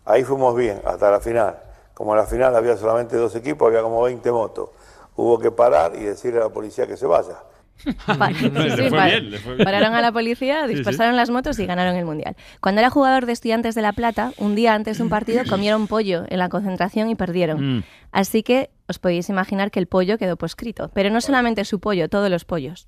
[0.06, 1.62] Ahí fuimos bien, hasta la final.
[1.94, 4.70] Como en la final había solamente dos equipos, había como 20 motos.
[5.16, 7.38] Hubo que parar y decirle a la policía que se vaya.
[8.18, 9.66] Pa- sí, Le sí, fue pa- bien, le fue bien.
[9.66, 10.76] Pararon a la policía, Sí, sí.
[10.76, 12.36] dispersaron las motos y ganaron el mundial.
[12.62, 15.88] Cuando era jugador de Estudiantes de La Plata, un día antes de un partido comieron
[15.88, 17.78] pollo en la concentración y perdieron.
[17.78, 17.84] Mm.
[18.12, 20.92] Así que os podéis imaginar que el pollo quedó poscrito.
[20.94, 22.88] Pero no solamente su pollo, todos los pollos.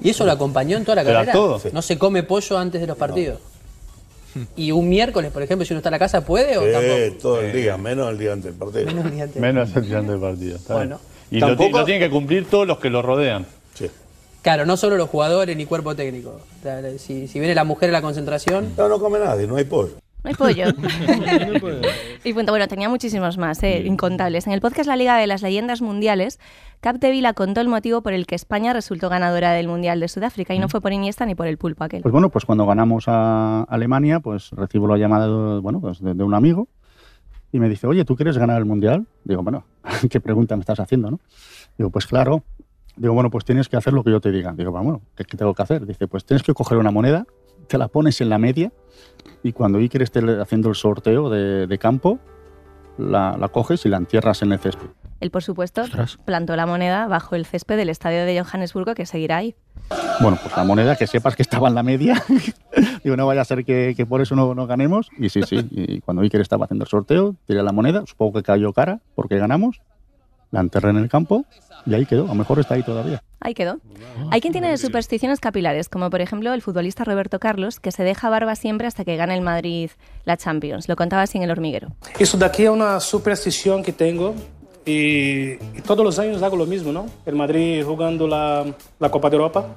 [0.00, 1.32] ¿Y eso lo acompañó en toda la Pero carrera?
[1.32, 1.58] todo.
[1.58, 1.68] Sí.
[1.72, 3.40] ¿No se come pollo antes de los partidos?
[4.56, 7.20] ¿Y un miércoles, por ejemplo, si uno está en la casa, puede o Eh, tampoco?
[7.22, 8.86] todo el día, menos el día antes del partido.
[8.86, 9.40] Menos el día antes.
[9.42, 10.58] Menos el día del partido.
[10.58, 10.60] bien.
[10.68, 11.00] Bueno.
[11.30, 13.46] Y lo, Tampoco- lo tienen que cumplir todos los que lo rodean.
[14.48, 16.40] Claro, no solo los jugadores ni cuerpo técnico.
[16.58, 18.72] O sea, Si, si viene la mujer a la concentración...
[18.78, 19.92] No, no come nadie, no hay pollo.
[20.24, 20.64] No hay pollo.
[22.24, 22.52] y punto.
[22.52, 24.46] Bueno, tenía muchísimos más, eh, incontables.
[24.46, 26.40] En el podcast La Liga de las Leyendas Mundiales,
[26.80, 30.58] Capdevila contó el motivo por el que España resultó ganadora del Mundial de Sudáfrica y
[30.58, 32.00] no fue por Iniesta ni por el pulpo aquel.
[32.00, 36.14] Pues bueno, pues cuando ganamos a Alemania, pues recibo la llamada de, bueno, pues de,
[36.14, 36.68] de un amigo
[37.52, 39.06] y me dice, oye, ¿tú quieres ganar el Mundial?
[39.24, 39.66] Digo, bueno,
[40.10, 41.20] ¿qué pregunta me estás haciendo, no?
[41.76, 42.44] Digo, pues claro.
[42.98, 44.52] Digo, bueno, pues tienes que hacer lo que yo te diga.
[44.52, 45.86] Digo, bueno, ¿qué, qué tengo que hacer?
[45.86, 47.26] Dice, pues tienes que coger una moneda,
[47.68, 48.72] te la pones en la media
[49.42, 52.18] y cuando Iker esté haciendo el sorteo de, de campo,
[52.98, 54.88] la, la coges y la entierras en el césped.
[55.20, 55.84] Él, por supuesto,
[56.24, 59.54] plantó la moneda bajo el césped del estadio de Johannesburgo, que seguirá ahí.
[60.20, 62.22] Bueno, pues la moneda, que sepas que estaba en la media.
[63.04, 65.08] Digo, no vaya a ser que, que por eso no, no ganemos.
[65.18, 65.66] Y sí, sí.
[65.70, 68.04] Y cuando Iker estaba haciendo el sorteo, tiré la moneda.
[68.06, 69.80] Supongo que cayó cara porque ganamos.
[70.50, 71.44] La enterré en el campo
[71.88, 72.24] y ahí quedó.
[72.24, 73.22] A lo mejor está ahí todavía.
[73.40, 73.78] Ahí quedó.
[74.30, 78.28] Hay quien tiene supersticiones capilares, como por ejemplo el futbolista Roberto Carlos, que se deja
[78.28, 79.90] barba siempre hasta que gane el Madrid
[80.24, 80.88] la Champions.
[80.88, 81.88] Lo contaba así en el hormiguero.
[82.20, 84.34] Isso daqui é uma superstição que tenho
[84.86, 87.06] e, e todos os anos hago o mesmo, não?
[87.24, 88.66] El Madrid jogando la,
[89.00, 89.74] la Copa de Europa.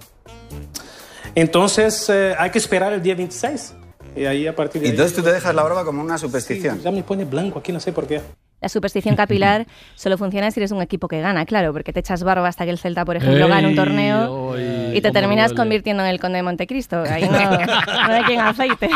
[1.35, 3.75] Entonces eh, hay que esperar el día 26
[4.15, 6.77] y ahí a partir de ahí- Entonces tú te dejas la barba como una superstición.
[6.77, 8.21] Sí, ya me pone blanco aquí, no sé por qué.
[8.61, 12.23] La superstición capilar solo funciona si eres un equipo que gana, claro, porque te echas
[12.23, 14.55] barba hasta que el Celta, por ejemplo, gana un torneo
[14.93, 17.03] y te terminas convirtiendo en el conde de Montecristo.
[17.09, 17.31] Ahí no,
[18.11, 18.89] no hay quien aceite.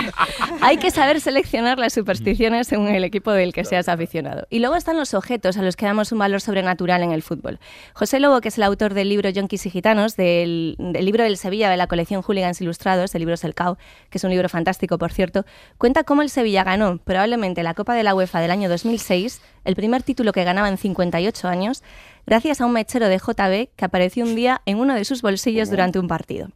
[0.62, 4.48] Hay que saber seleccionar las supersticiones según el equipo del que seas aficionado.
[4.50, 7.60] Y luego están los objetos a los que damos un valor sobrenatural en el fútbol.
[7.94, 11.38] José Lobo, que es el autor del libro Yonkis y Gitanos, del, del libro del
[11.38, 13.78] Sevilla de la colección Hooligans Ilustrados, el libro Selcao,
[14.10, 15.46] que es un libro fantástico, por cierto,
[15.78, 19.76] cuenta cómo el Sevilla ganó probablemente la Copa de la UEFA del año 2006, el
[19.76, 21.84] primer título que ganaba en 58 años,
[22.26, 25.70] gracias a un mechero de JB que apareció un día en uno de sus bolsillos
[25.70, 26.50] durante un partido.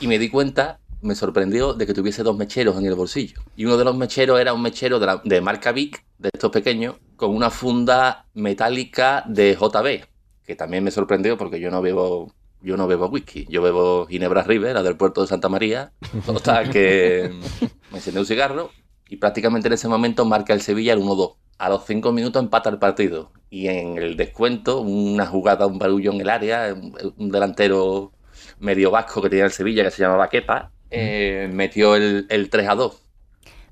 [0.00, 3.40] y me di cuenta, me sorprendió de que tuviese dos mecheros en el bolsillo.
[3.56, 6.50] Y uno de los mecheros era un mechero de, la- de marca Vic, de estos
[6.50, 10.06] pequeños, con una funda metálica de JB,
[10.44, 14.42] que también me sorprendió porque yo no bebo, yo no bebo whisky, yo bebo Ginebra
[14.42, 15.92] River, la del puerto de Santa María.
[16.26, 17.30] Total, que
[17.92, 18.70] me encendí un cigarro
[19.08, 21.34] y prácticamente en ese momento marca el Sevilla el 1-2.
[21.58, 23.30] A los cinco minutos empata el partido.
[23.50, 26.74] Y en el descuento, una jugada, un barullo en el área,
[27.16, 28.12] un, delantero
[28.58, 32.68] medio vasco que tenía el Sevilla que se llamaba Kepa, eh, metió el, el 3
[32.68, 33.03] a 2.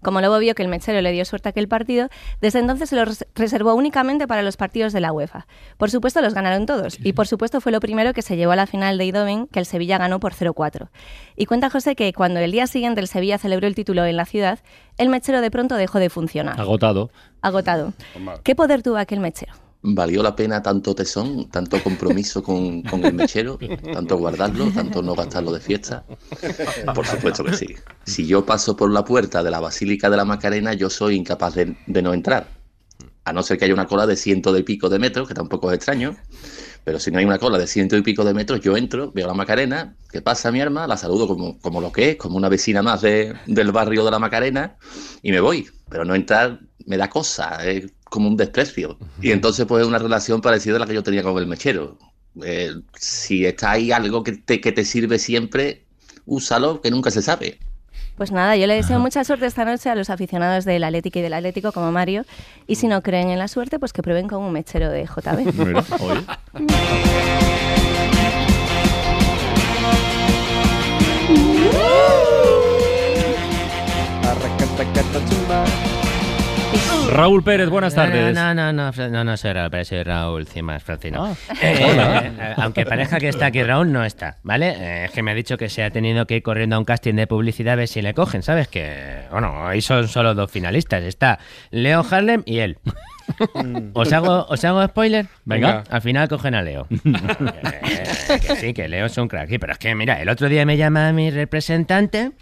[0.02, 2.08] Como Lobo vio que el mechero le dio suerte a aquel partido,
[2.40, 5.46] desde entonces se lo res- reservó únicamente para los partidos de la UEFA.
[5.78, 6.98] Por supuesto, los ganaron todos.
[7.02, 9.58] Y por supuesto, fue lo primero que se llevó a la final de Eindhoven, que
[9.60, 10.88] el Sevilla ganó por 0-4.
[11.36, 14.24] Y cuenta José que cuando el día siguiente el Sevilla celebró el título en la
[14.26, 14.58] ciudad,
[14.98, 16.60] el mechero de pronto dejó de funcionar.
[16.60, 17.10] Agotado.
[17.40, 17.92] Agotado.
[18.42, 19.52] ¿Qué poder tuvo aquel mechero?
[19.84, 23.58] Valió la pena tanto tesón, tanto compromiso con, con el mechero,
[23.92, 26.04] tanto guardarlo, tanto no gastarlo de fiesta.
[26.94, 27.74] Por supuesto que sí.
[28.04, 31.56] Si yo paso por la puerta de la Basílica de la Macarena, yo soy incapaz
[31.56, 32.46] de, de no entrar.
[33.24, 35.70] A no ser que haya una cola de ciento y pico de metros, que tampoco
[35.70, 36.16] es extraño.
[36.84, 39.26] Pero si no hay una cola de ciento y pico de metros, yo entro, veo
[39.26, 40.86] la Macarena, ¿qué pasa mi arma?
[40.86, 44.10] La saludo como, como lo que es, como una vecina más de- del barrio de
[44.12, 44.76] la Macarena
[45.22, 45.68] y me voy.
[45.88, 48.98] Pero no entrar me da cosa, es como un desprecio.
[49.22, 51.96] Y entonces pues es una relación parecida a la que yo tenía con el mechero.
[52.44, 55.86] Eh, si está ahí algo que te, que te sirve siempre,
[56.26, 57.58] úsalo, que nunca se sabe.
[58.16, 61.22] Pues nada, yo le deseo mucha suerte esta noche a los aficionados del Atlético y
[61.22, 62.26] del Atlético como Mario.
[62.66, 65.54] Y si no creen en la suerte, pues que prueben con un mechero de JB.
[65.54, 65.82] Mira,
[77.12, 78.34] Raúl Pérez, buenas tardes.
[78.34, 81.26] No, no, no, no, no, no soy Raúl, pero soy Raúl Cimas Francino.
[81.26, 81.54] Ah.
[81.60, 84.70] Eh, eh, eh, aunque parezca que está aquí Raúl, no está, ¿vale?
[84.70, 86.84] Eh, es que me ha dicho que se ha tenido que ir corriendo a un
[86.86, 88.68] casting de publicidad a ver si le cogen, ¿sabes?
[88.68, 91.38] Que, bueno, ahí son solo dos finalistas, está
[91.70, 92.78] Leo Harlem y él.
[93.92, 95.26] ¿Os hago, ¿Os hago spoiler?
[95.44, 95.84] Venga.
[95.90, 96.86] Al final cogen a Leo.
[96.88, 99.48] que, que sí, que Leo es un crack.
[99.48, 102.32] Sí, pero es que, mira, el otro día me llama mi representante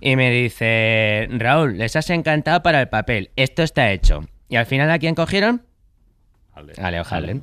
[0.00, 3.30] y me dice, Raúl, les has encantado para el papel.
[3.36, 4.24] Esto está hecho.
[4.48, 5.62] ¿Y al final a quién cogieron?
[6.78, 7.40] A Leo Harlem.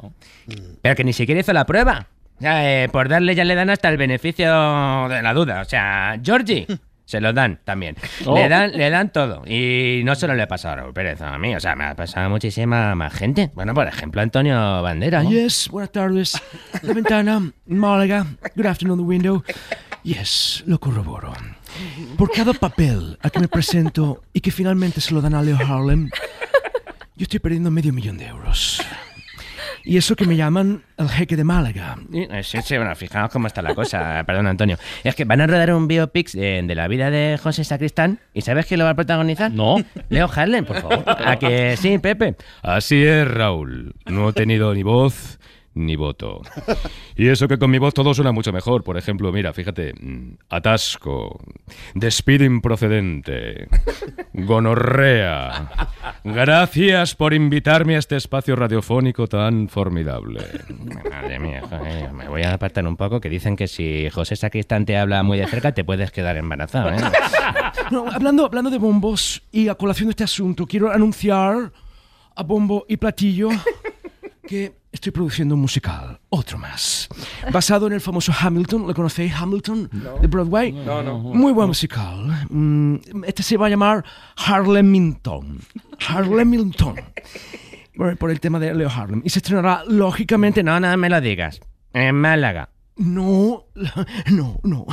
[0.82, 2.08] Pero que ni siquiera hizo la prueba.
[2.38, 4.46] O sea, eh, por darle ya le dan hasta el beneficio
[5.08, 5.62] de la duda.
[5.62, 6.68] O sea, Georgie.
[7.06, 7.96] Se lo dan también.
[8.26, 8.34] Oh.
[8.34, 9.44] Le, dan, le dan todo.
[9.46, 11.56] Y no solo le ha pasado a Raúl Pérez, a mí.
[11.56, 13.52] O sea, me ha pasado a muchísima más gente.
[13.54, 15.22] Bueno, por ejemplo, Antonio Bandera.
[15.22, 15.30] ¿no?
[15.30, 16.42] Yes, buenas tardes.
[16.82, 18.26] La ventana, Málaga.
[18.56, 19.44] Good afternoon, the window.
[20.02, 21.32] Yes, lo corroboro.
[22.18, 25.58] Por cada papel a que me presento y que finalmente se lo dan a Leo
[25.58, 26.10] Harlem,
[27.16, 28.82] yo estoy perdiendo medio millón de euros.
[29.88, 31.96] Y eso que me llaman el jeque de Málaga.
[32.42, 34.24] Sí, sí, bueno, fijaos cómo está la cosa.
[34.26, 34.78] Perdón, Antonio.
[35.04, 38.20] Es que van a rodar un biopic de, de la vida de José Sacristán.
[38.34, 39.52] ¿Y sabes quién lo va a protagonizar?
[39.52, 39.76] No.
[40.10, 41.04] Leo Harlem, por favor.
[41.24, 42.36] ¿A que sí, Pepe?
[42.64, 43.94] Así es, Raúl.
[44.08, 45.38] No he tenido ni voz
[45.76, 46.42] ni voto.
[47.16, 48.84] Y eso que con mi voz todo suena mucho mejor.
[48.84, 51.40] Por ejemplo, mira, fíjate, mm, atasco,
[51.94, 53.68] despido improcedente,
[54.34, 55.70] gonorrea.
[56.24, 60.42] Gracias por invitarme a este espacio radiofónico tan formidable.
[61.10, 64.86] Madre mía, joder, me voy a apartar un poco, que dicen que si José Sacristán
[64.86, 66.98] te habla muy de cerca te puedes quedar embarazado, ¿eh?
[67.92, 71.72] No, hablando, hablando de bombos y a colación de este asunto, quiero anunciar
[72.36, 73.50] a bombo y platillo
[74.48, 77.08] que estoy produciendo un musical, otro más,
[77.52, 78.88] basado en el famoso Hamilton.
[78.88, 79.90] ¿Lo conocéis, Hamilton?
[80.22, 80.72] De Broadway.
[80.72, 81.20] No, no.
[81.20, 82.48] Muy buen musical.
[82.50, 82.96] Mm,
[83.28, 84.04] Este se va a llamar
[84.38, 85.60] Harlemington.
[86.08, 86.96] Harlemington.
[87.96, 89.22] Por, por el tema de Leo Harlem.
[89.24, 91.60] Y se estrenará, lógicamente, No, no me lo digas.
[91.94, 92.70] En Málaga.
[92.98, 93.66] no,
[94.28, 94.86] no, no.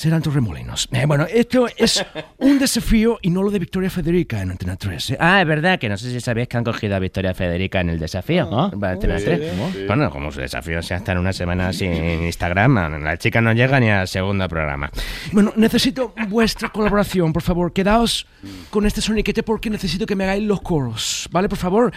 [0.00, 0.88] Serán Torremolinos.
[0.92, 2.02] Eh, bueno, esto es
[2.38, 5.10] un desafío y no lo de Victoria Federica en Antena 3.
[5.10, 5.16] ¿eh?
[5.20, 7.90] Ah, es verdad que no sé si sabéis que han cogido a Victoria Federica en
[7.90, 8.48] el desafío.
[8.50, 8.70] ¿no?
[8.80, 9.52] Para Antena Sí, 3.
[9.74, 9.84] sí.
[9.86, 13.90] Bueno, como su desafío sea estar una semana sin Instagram, la chica no llega ni
[13.90, 14.90] al segundo programa.
[15.32, 17.74] Bueno, necesito vuestra colaboración, por favor.
[17.74, 18.26] Quedaos
[18.70, 21.28] con este soniquete porque necesito que me hagáis los coros.
[21.30, 21.46] ¿Vale?
[21.50, 21.92] Por favor.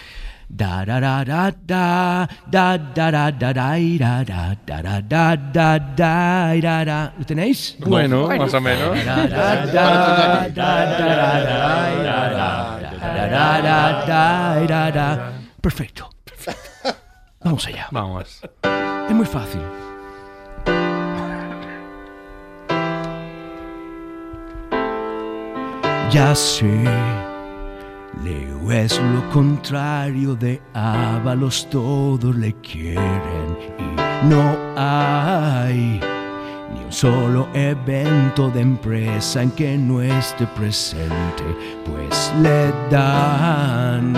[0.55, 5.79] Da da da da da da da da da da da da da da da
[5.97, 7.11] da ira, da.
[7.17, 7.75] ¿Lo tenéis?
[7.79, 9.03] Bueno, más o menos.
[9.03, 12.29] Da, da, da, da, da, da, da, da,
[13.29, 15.31] da, da, da, da, da.
[15.59, 16.09] Perfecto.
[17.43, 17.87] Vamos allá.
[17.91, 18.41] Vamos.
[19.09, 19.61] Es muy fácil.
[26.11, 26.69] Ya sé,
[28.21, 35.99] Leo es lo contrario de Ábalos, todos le quieren y no hay
[36.73, 41.43] ni un solo evento de empresa en que no esté presente,
[41.85, 44.15] pues le dan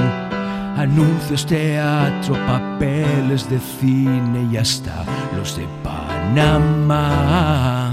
[0.78, 5.04] anuncios, teatro, papeles de cine y hasta
[5.36, 7.85] los de Panamá.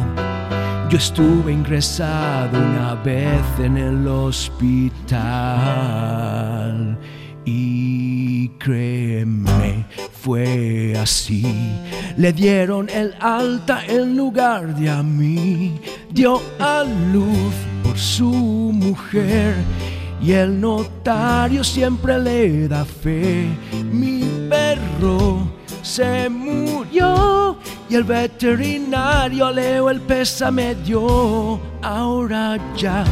[0.93, 5.19] Yo estuve ingresado una vez en el hospital
[7.47, 9.87] y créeme,
[10.21, 11.79] fue así.
[12.19, 15.81] Le dieron el alta en lugar de a mí.
[16.11, 19.55] Dio a luz por su mujer
[20.21, 23.47] y el notario siempre le da fe.
[23.91, 25.49] Mi perro
[25.83, 27.57] se murió
[27.93, 31.61] y el veterinario Leo el pésame dio.
[31.83, 33.05] Ahora ya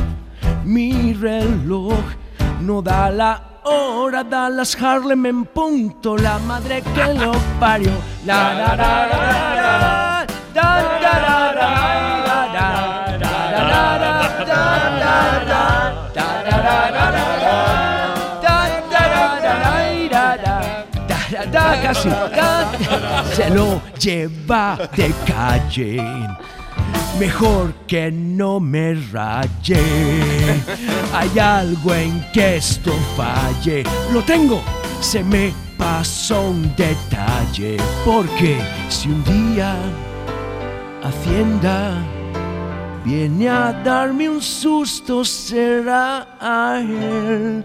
[0.64, 2.02] mi reloj
[2.62, 7.92] no da la hora, da las Harlem en punto, la madre que lo parió.
[8.24, 9.20] La la la la
[9.60, 11.89] la da da da da da
[23.32, 26.02] se lo lleva de calle.
[27.18, 30.62] Mejor que no me raye.
[31.12, 33.84] Hay algo en que esto falle.
[34.12, 34.62] Lo tengo,
[35.00, 37.76] se me pasó un detalle.
[38.04, 39.74] Porque si un día
[41.02, 41.94] Hacienda
[43.04, 47.64] viene a darme un susto, será a él.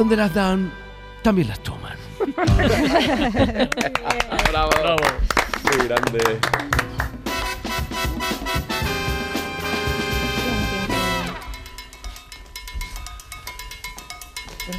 [0.00, 0.72] donde las dan,
[1.22, 1.94] también las toman.
[4.50, 4.96] Bravo.
[5.64, 6.40] Muy grande.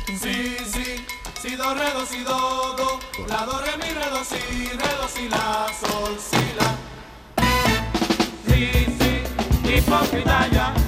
[0.08, 0.34] Si,
[0.72, 1.06] si,
[1.40, 4.96] si, do, re, do, si, do, do, la, do, re, mi, re, do, si, re,
[4.98, 6.76] do, si, la, sol, si, la.
[8.48, 10.81] Si, si, hipócrita ya.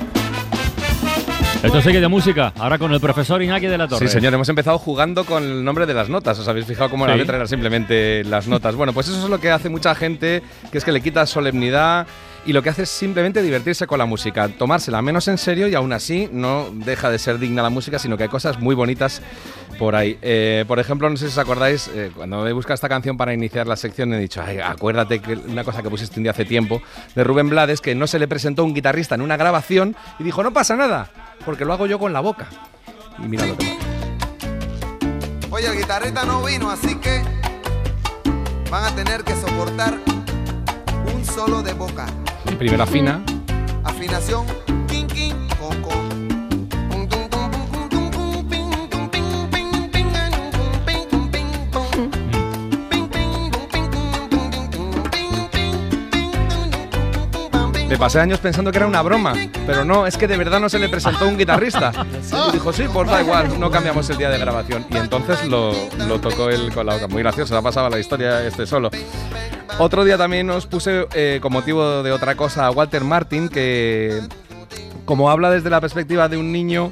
[1.64, 4.06] Esto sigue de música, ahora con el profesor Iñaki de la Torre.
[4.08, 6.38] Sí, señor, hemos empezado jugando con el nombre de las notas.
[6.38, 7.20] ¿Os habéis fijado cómo la Sí.
[7.20, 8.76] letra era simplemente las notas?
[8.76, 12.06] Bueno, pues eso es lo que hace mucha gente, que es que le quita solemnidad
[12.46, 15.76] y lo que hace es simplemente divertirse con la música, tomársela menos en serio y
[15.76, 19.22] aún así no deja de ser digna la música, sino que hay cosas muy bonitas
[19.80, 20.18] por ahí.
[20.22, 23.34] Eh, por ejemplo, no sé si os acordáis, eh, cuando he buscado esta canción para
[23.34, 26.46] iniciar la sección he dicho, "Ay, acuérdate que una cosa que pusiste un día hace
[26.46, 26.82] tiempo
[27.16, 30.44] de Rubén Blades, que no se le presentó un guitarrista en una grabación y dijo,
[30.44, 31.10] no pasa nada,
[31.46, 32.48] porque lo hago yo con la boca.
[33.20, 33.78] Y mira lo que
[35.50, 37.22] Oye, el guitarrista no vino, así que
[38.72, 40.00] van a tener que soportar
[41.14, 42.08] un solo de boca.
[42.58, 43.22] Primera fina.
[43.84, 44.46] Afinación,
[44.88, 46.03] king, king, con, con.
[57.94, 59.36] Me pasé años pensando que era una broma,
[59.68, 61.92] pero no, es que de verdad no se le presentó un guitarrista.
[62.50, 64.84] Y dijo, sí, pues da igual, no cambiamos el día de grabación.
[64.90, 65.76] Y entonces lo,
[66.20, 67.08] tocó él con la boca.
[67.08, 68.90] Muy gracioso, ha pasado la historia este solo.
[69.78, 74.22] Otro día también os puse, eh, con motivo de otra cosa, a Walter Martin, que
[75.06, 76.92] como habla desde la perspectiva de un niño,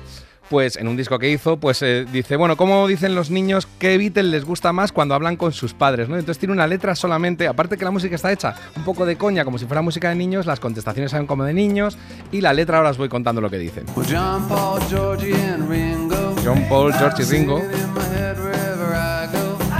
[0.52, 3.98] pues en un disco que hizo, pues eh, dice, bueno, ¿cómo dicen los niños qué
[3.98, 6.10] Beatles les gusta más cuando hablan con sus padres?
[6.10, 6.18] ¿no?
[6.18, 9.46] Entonces tiene una letra solamente, aparte que la música está hecha un poco de coña,
[9.46, 11.98] como si fuera música de niños, las contestaciones son como de niños,
[12.34, 13.86] y la letra ahora os voy contando lo que dicen.
[13.96, 16.36] John Paul, Georgie, Ringo.
[16.44, 17.62] John Paul, George y Ringo,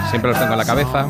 [0.10, 1.10] siempre los tengo en la cabeza,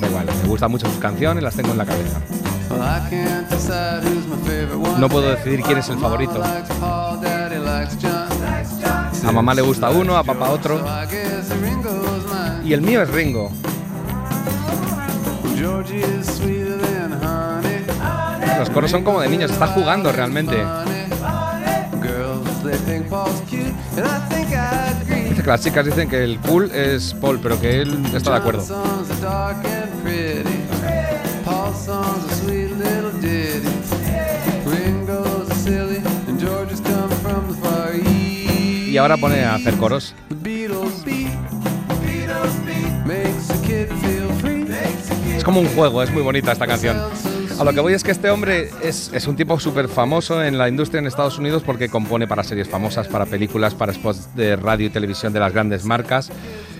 [0.00, 2.41] da igual, me gustan mucho sus canciones, las tengo en la cabeza.
[4.98, 6.42] No puedo decidir quién es el favorito.
[9.24, 10.80] A mamá le gusta uno, a papá otro,
[12.64, 13.50] y el mío es Ringo.
[18.58, 20.56] Los coros son como de niños, está jugando realmente.
[25.28, 28.36] Dice que las chicas dicen que el cool es Paul, pero que él está de
[28.36, 28.64] acuerdo.
[38.92, 40.14] Y ahora pone a hacer coros.
[45.34, 46.98] Es como un juego, es muy bonita esta canción.
[47.58, 50.58] A lo que voy es que este hombre es, es un tipo súper famoso en
[50.58, 54.56] la industria en Estados Unidos porque compone para series famosas, para películas, para spots de
[54.56, 56.30] radio y televisión de las grandes marcas.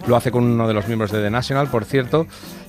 [0.07, 2.27] Lo hace con uno de los miembros de The National, por cierto.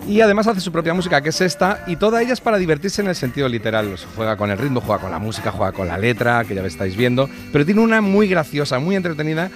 [0.07, 3.01] Y además hace su propia música, que es esta, y toda ella es para divertirse
[3.01, 3.91] en el sentido literal.
[3.91, 6.53] O sea, juega con el ritmo, juega con la música, juega con la letra, que
[6.53, 7.27] ya estáis viendo.
[7.51, 9.49] Pero tiene una muy graciosa, muy entretenida,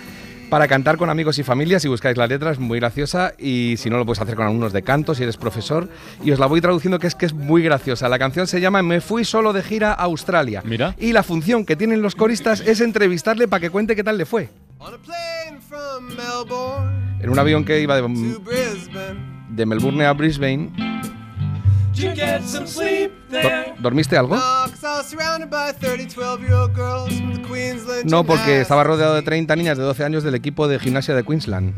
[0.50, 1.84] para cantar con amigos y familias.
[1.84, 4.74] Si buscáis la letra es muy graciosa y si no lo puedes hacer con alumnos
[4.74, 5.88] de canto si eres profesor.
[6.24, 8.10] Y os la voy traduciendo que es que es muy graciosa.
[8.10, 10.64] La canción se llama Me fui solo de gira a Australia.
[10.66, 10.96] Mira.
[10.98, 14.26] Y la función que tienen los coristas es entrevistarle para que cuente qué tal le
[14.26, 14.50] fue.
[15.70, 20.72] From Melbourne En un avión que iba de, Melbourne a Brisbane.
[21.94, 23.50] Do-?
[23.80, 24.38] ¿Dormiste algo?
[24.38, 28.86] No, 'cause I was surrounded by 30 12-year-old girls from the Queensland No, porque estaba
[28.86, 31.74] rodeado de 30 niñas de 12 años del equipo de gimnasia de Queensland.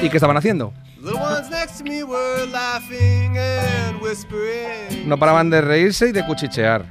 [0.00, 0.72] ¿Y qué estaban haciendo?
[5.04, 6.86] No paraban de reírse y de cuchichear.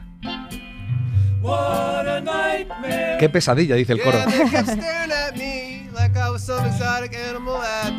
[3.20, 4.20] Qué pesadilla, dice el coro.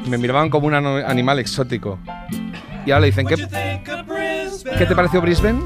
[0.06, 1.98] Me miraban como un animal exótico.
[2.84, 4.78] Y ahora le dicen, ¿qué, Think of Brisbane.
[4.78, 5.60] ¿qué te pareció Brisbane?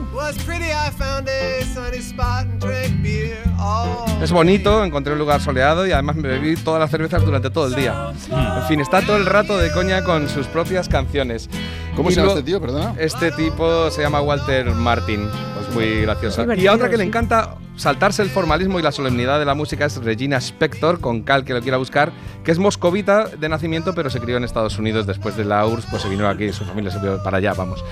[4.23, 7.67] Es bonito, encontré un lugar soleado y además me bebí todas las cervezas durante todo
[7.67, 8.13] el día.
[8.33, 11.51] En fin, está todo el rato de coña con sus propias canciones.
[11.95, 12.95] ¿Cómo Y se llama este tío, perdona?
[12.99, 16.47] Este tipo se llama Walter Martin, pues muy graciosa.
[16.57, 17.09] Y a otra que le sí.
[17.09, 21.45] encanta saltarse el formalismo y la solemnidad de la música es Regina Spector, con Cal
[21.45, 22.11] que lo quiera buscar,
[22.43, 25.87] que es moscovita de nacimiento, pero se crió en Estados Unidos después de la URSS,
[25.91, 27.85] pues se vino aquí, su familia se vino para allá, vamos.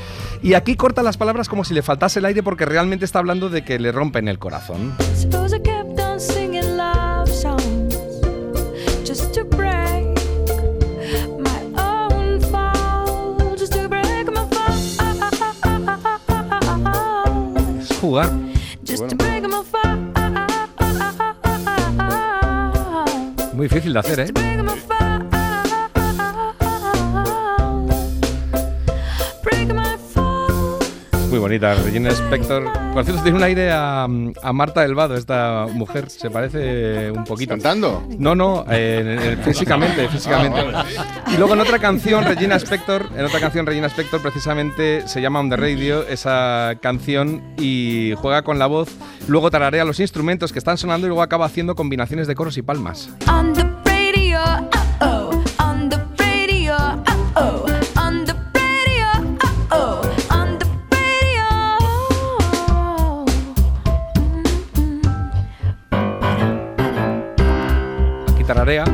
[0.43, 3.51] Y aquí corta las palabras como si le faltase el aire porque realmente está hablando
[3.51, 4.95] de que le rompen el corazón.
[18.05, 18.31] Jugar.
[18.85, 20.13] just to break my fall.
[23.55, 24.33] muy difícil de hacer, ¿eh?
[24.33, 25.25] my fall.
[31.31, 32.71] Muy bonita, Regina Spector.
[32.93, 36.09] Por cierto, tiene un aire a, a Marta del Vado, esta mujer.
[36.09, 37.51] Se parece un poquito.
[37.55, 38.07] ¿Cantando?
[38.19, 40.61] No, no, eh, eh, físicamente, físicamente.
[41.33, 45.41] Y luego en otra canción, Regina Spector, en otra canción, Regina Spector precisamente se llama
[45.41, 48.91] On the Radio, esa canción, y juega con la voz,
[49.27, 52.63] luego tararea los instrumentos que están sonando y luego acaba haciendo combinaciones de coros y
[52.63, 53.11] palmas.
[53.29, 54.39] On the radio,
[55.01, 55.43] uh-oh.
[55.59, 57.67] On the radio, uh-oh.
[57.97, 59.09] On the radio,
[59.73, 60.03] uh-oh.
[60.31, 61.45] On the radio.
[68.29, 68.85] Aquí tararea,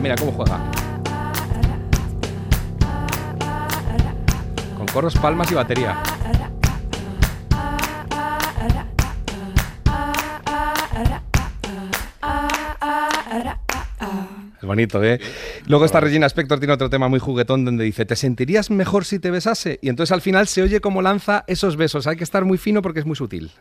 [0.00, 0.58] Mira, cómo juega.
[4.76, 6.02] Con coros, palmas y batería.
[14.60, 15.20] Es bonito, ¿eh?
[15.66, 19.18] Luego esta Regina Spector tiene otro tema muy juguetón donde dice, ¿te sentirías mejor si
[19.18, 19.78] te besase?
[19.82, 22.06] Y entonces al final se oye cómo lanza esos besos.
[22.06, 23.52] Hay que estar muy fino porque es muy sutil.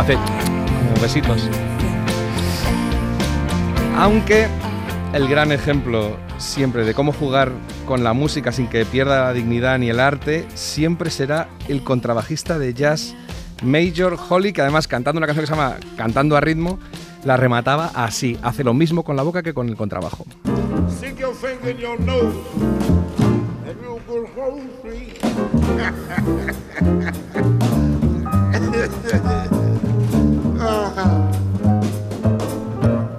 [0.00, 0.16] Hace
[1.02, 1.46] besitos.
[3.98, 4.48] Aunque
[5.12, 7.52] el gran ejemplo siempre de cómo jugar
[7.84, 12.58] con la música sin que pierda la dignidad ni el arte siempre será el contrabajista
[12.58, 13.14] de jazz
[13.62, 16.78] Major Holly, que además cantando una canción que se llama Cantando a ritmo,
[17.24, 18.38] la remataba así.
[18.40, 20.24] Hace lo mismo con la boca que con el contrabajo.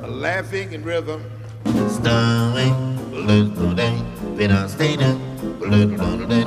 [0.08, 1.24] Laughing in rhythm.
[1.66, 2.70] Starway,
[3.10, 3.98] blue, day,
[4.38, 5.18] been on state up,
[5.60, 6.46] little day,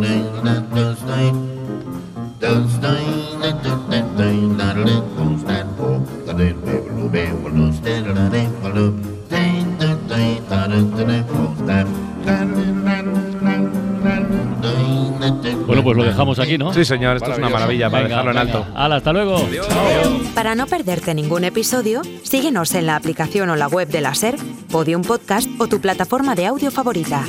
[0.00, 1.32] day, not those night,
[2.40, 5.08] those night, that that that day, not a little
[11.36, 13.27] don't and I.
[15.66, 16.72] Bueno, pues lo dejamos aquí, ¿no?
[16.72, 18.58] Sí, señor, esto es una maravilla para Venga, dejarlo en venga.
[18.58, 18.72] alto.
[18.78, 19.46] Hala, hasta luego.
[20.34, 24.36] Para no perderte ningún episodio, síguenos en la aplicación o la web de la SER,
[24.70, 27.24] Podium Podcast o tu plataforma de audio favorita.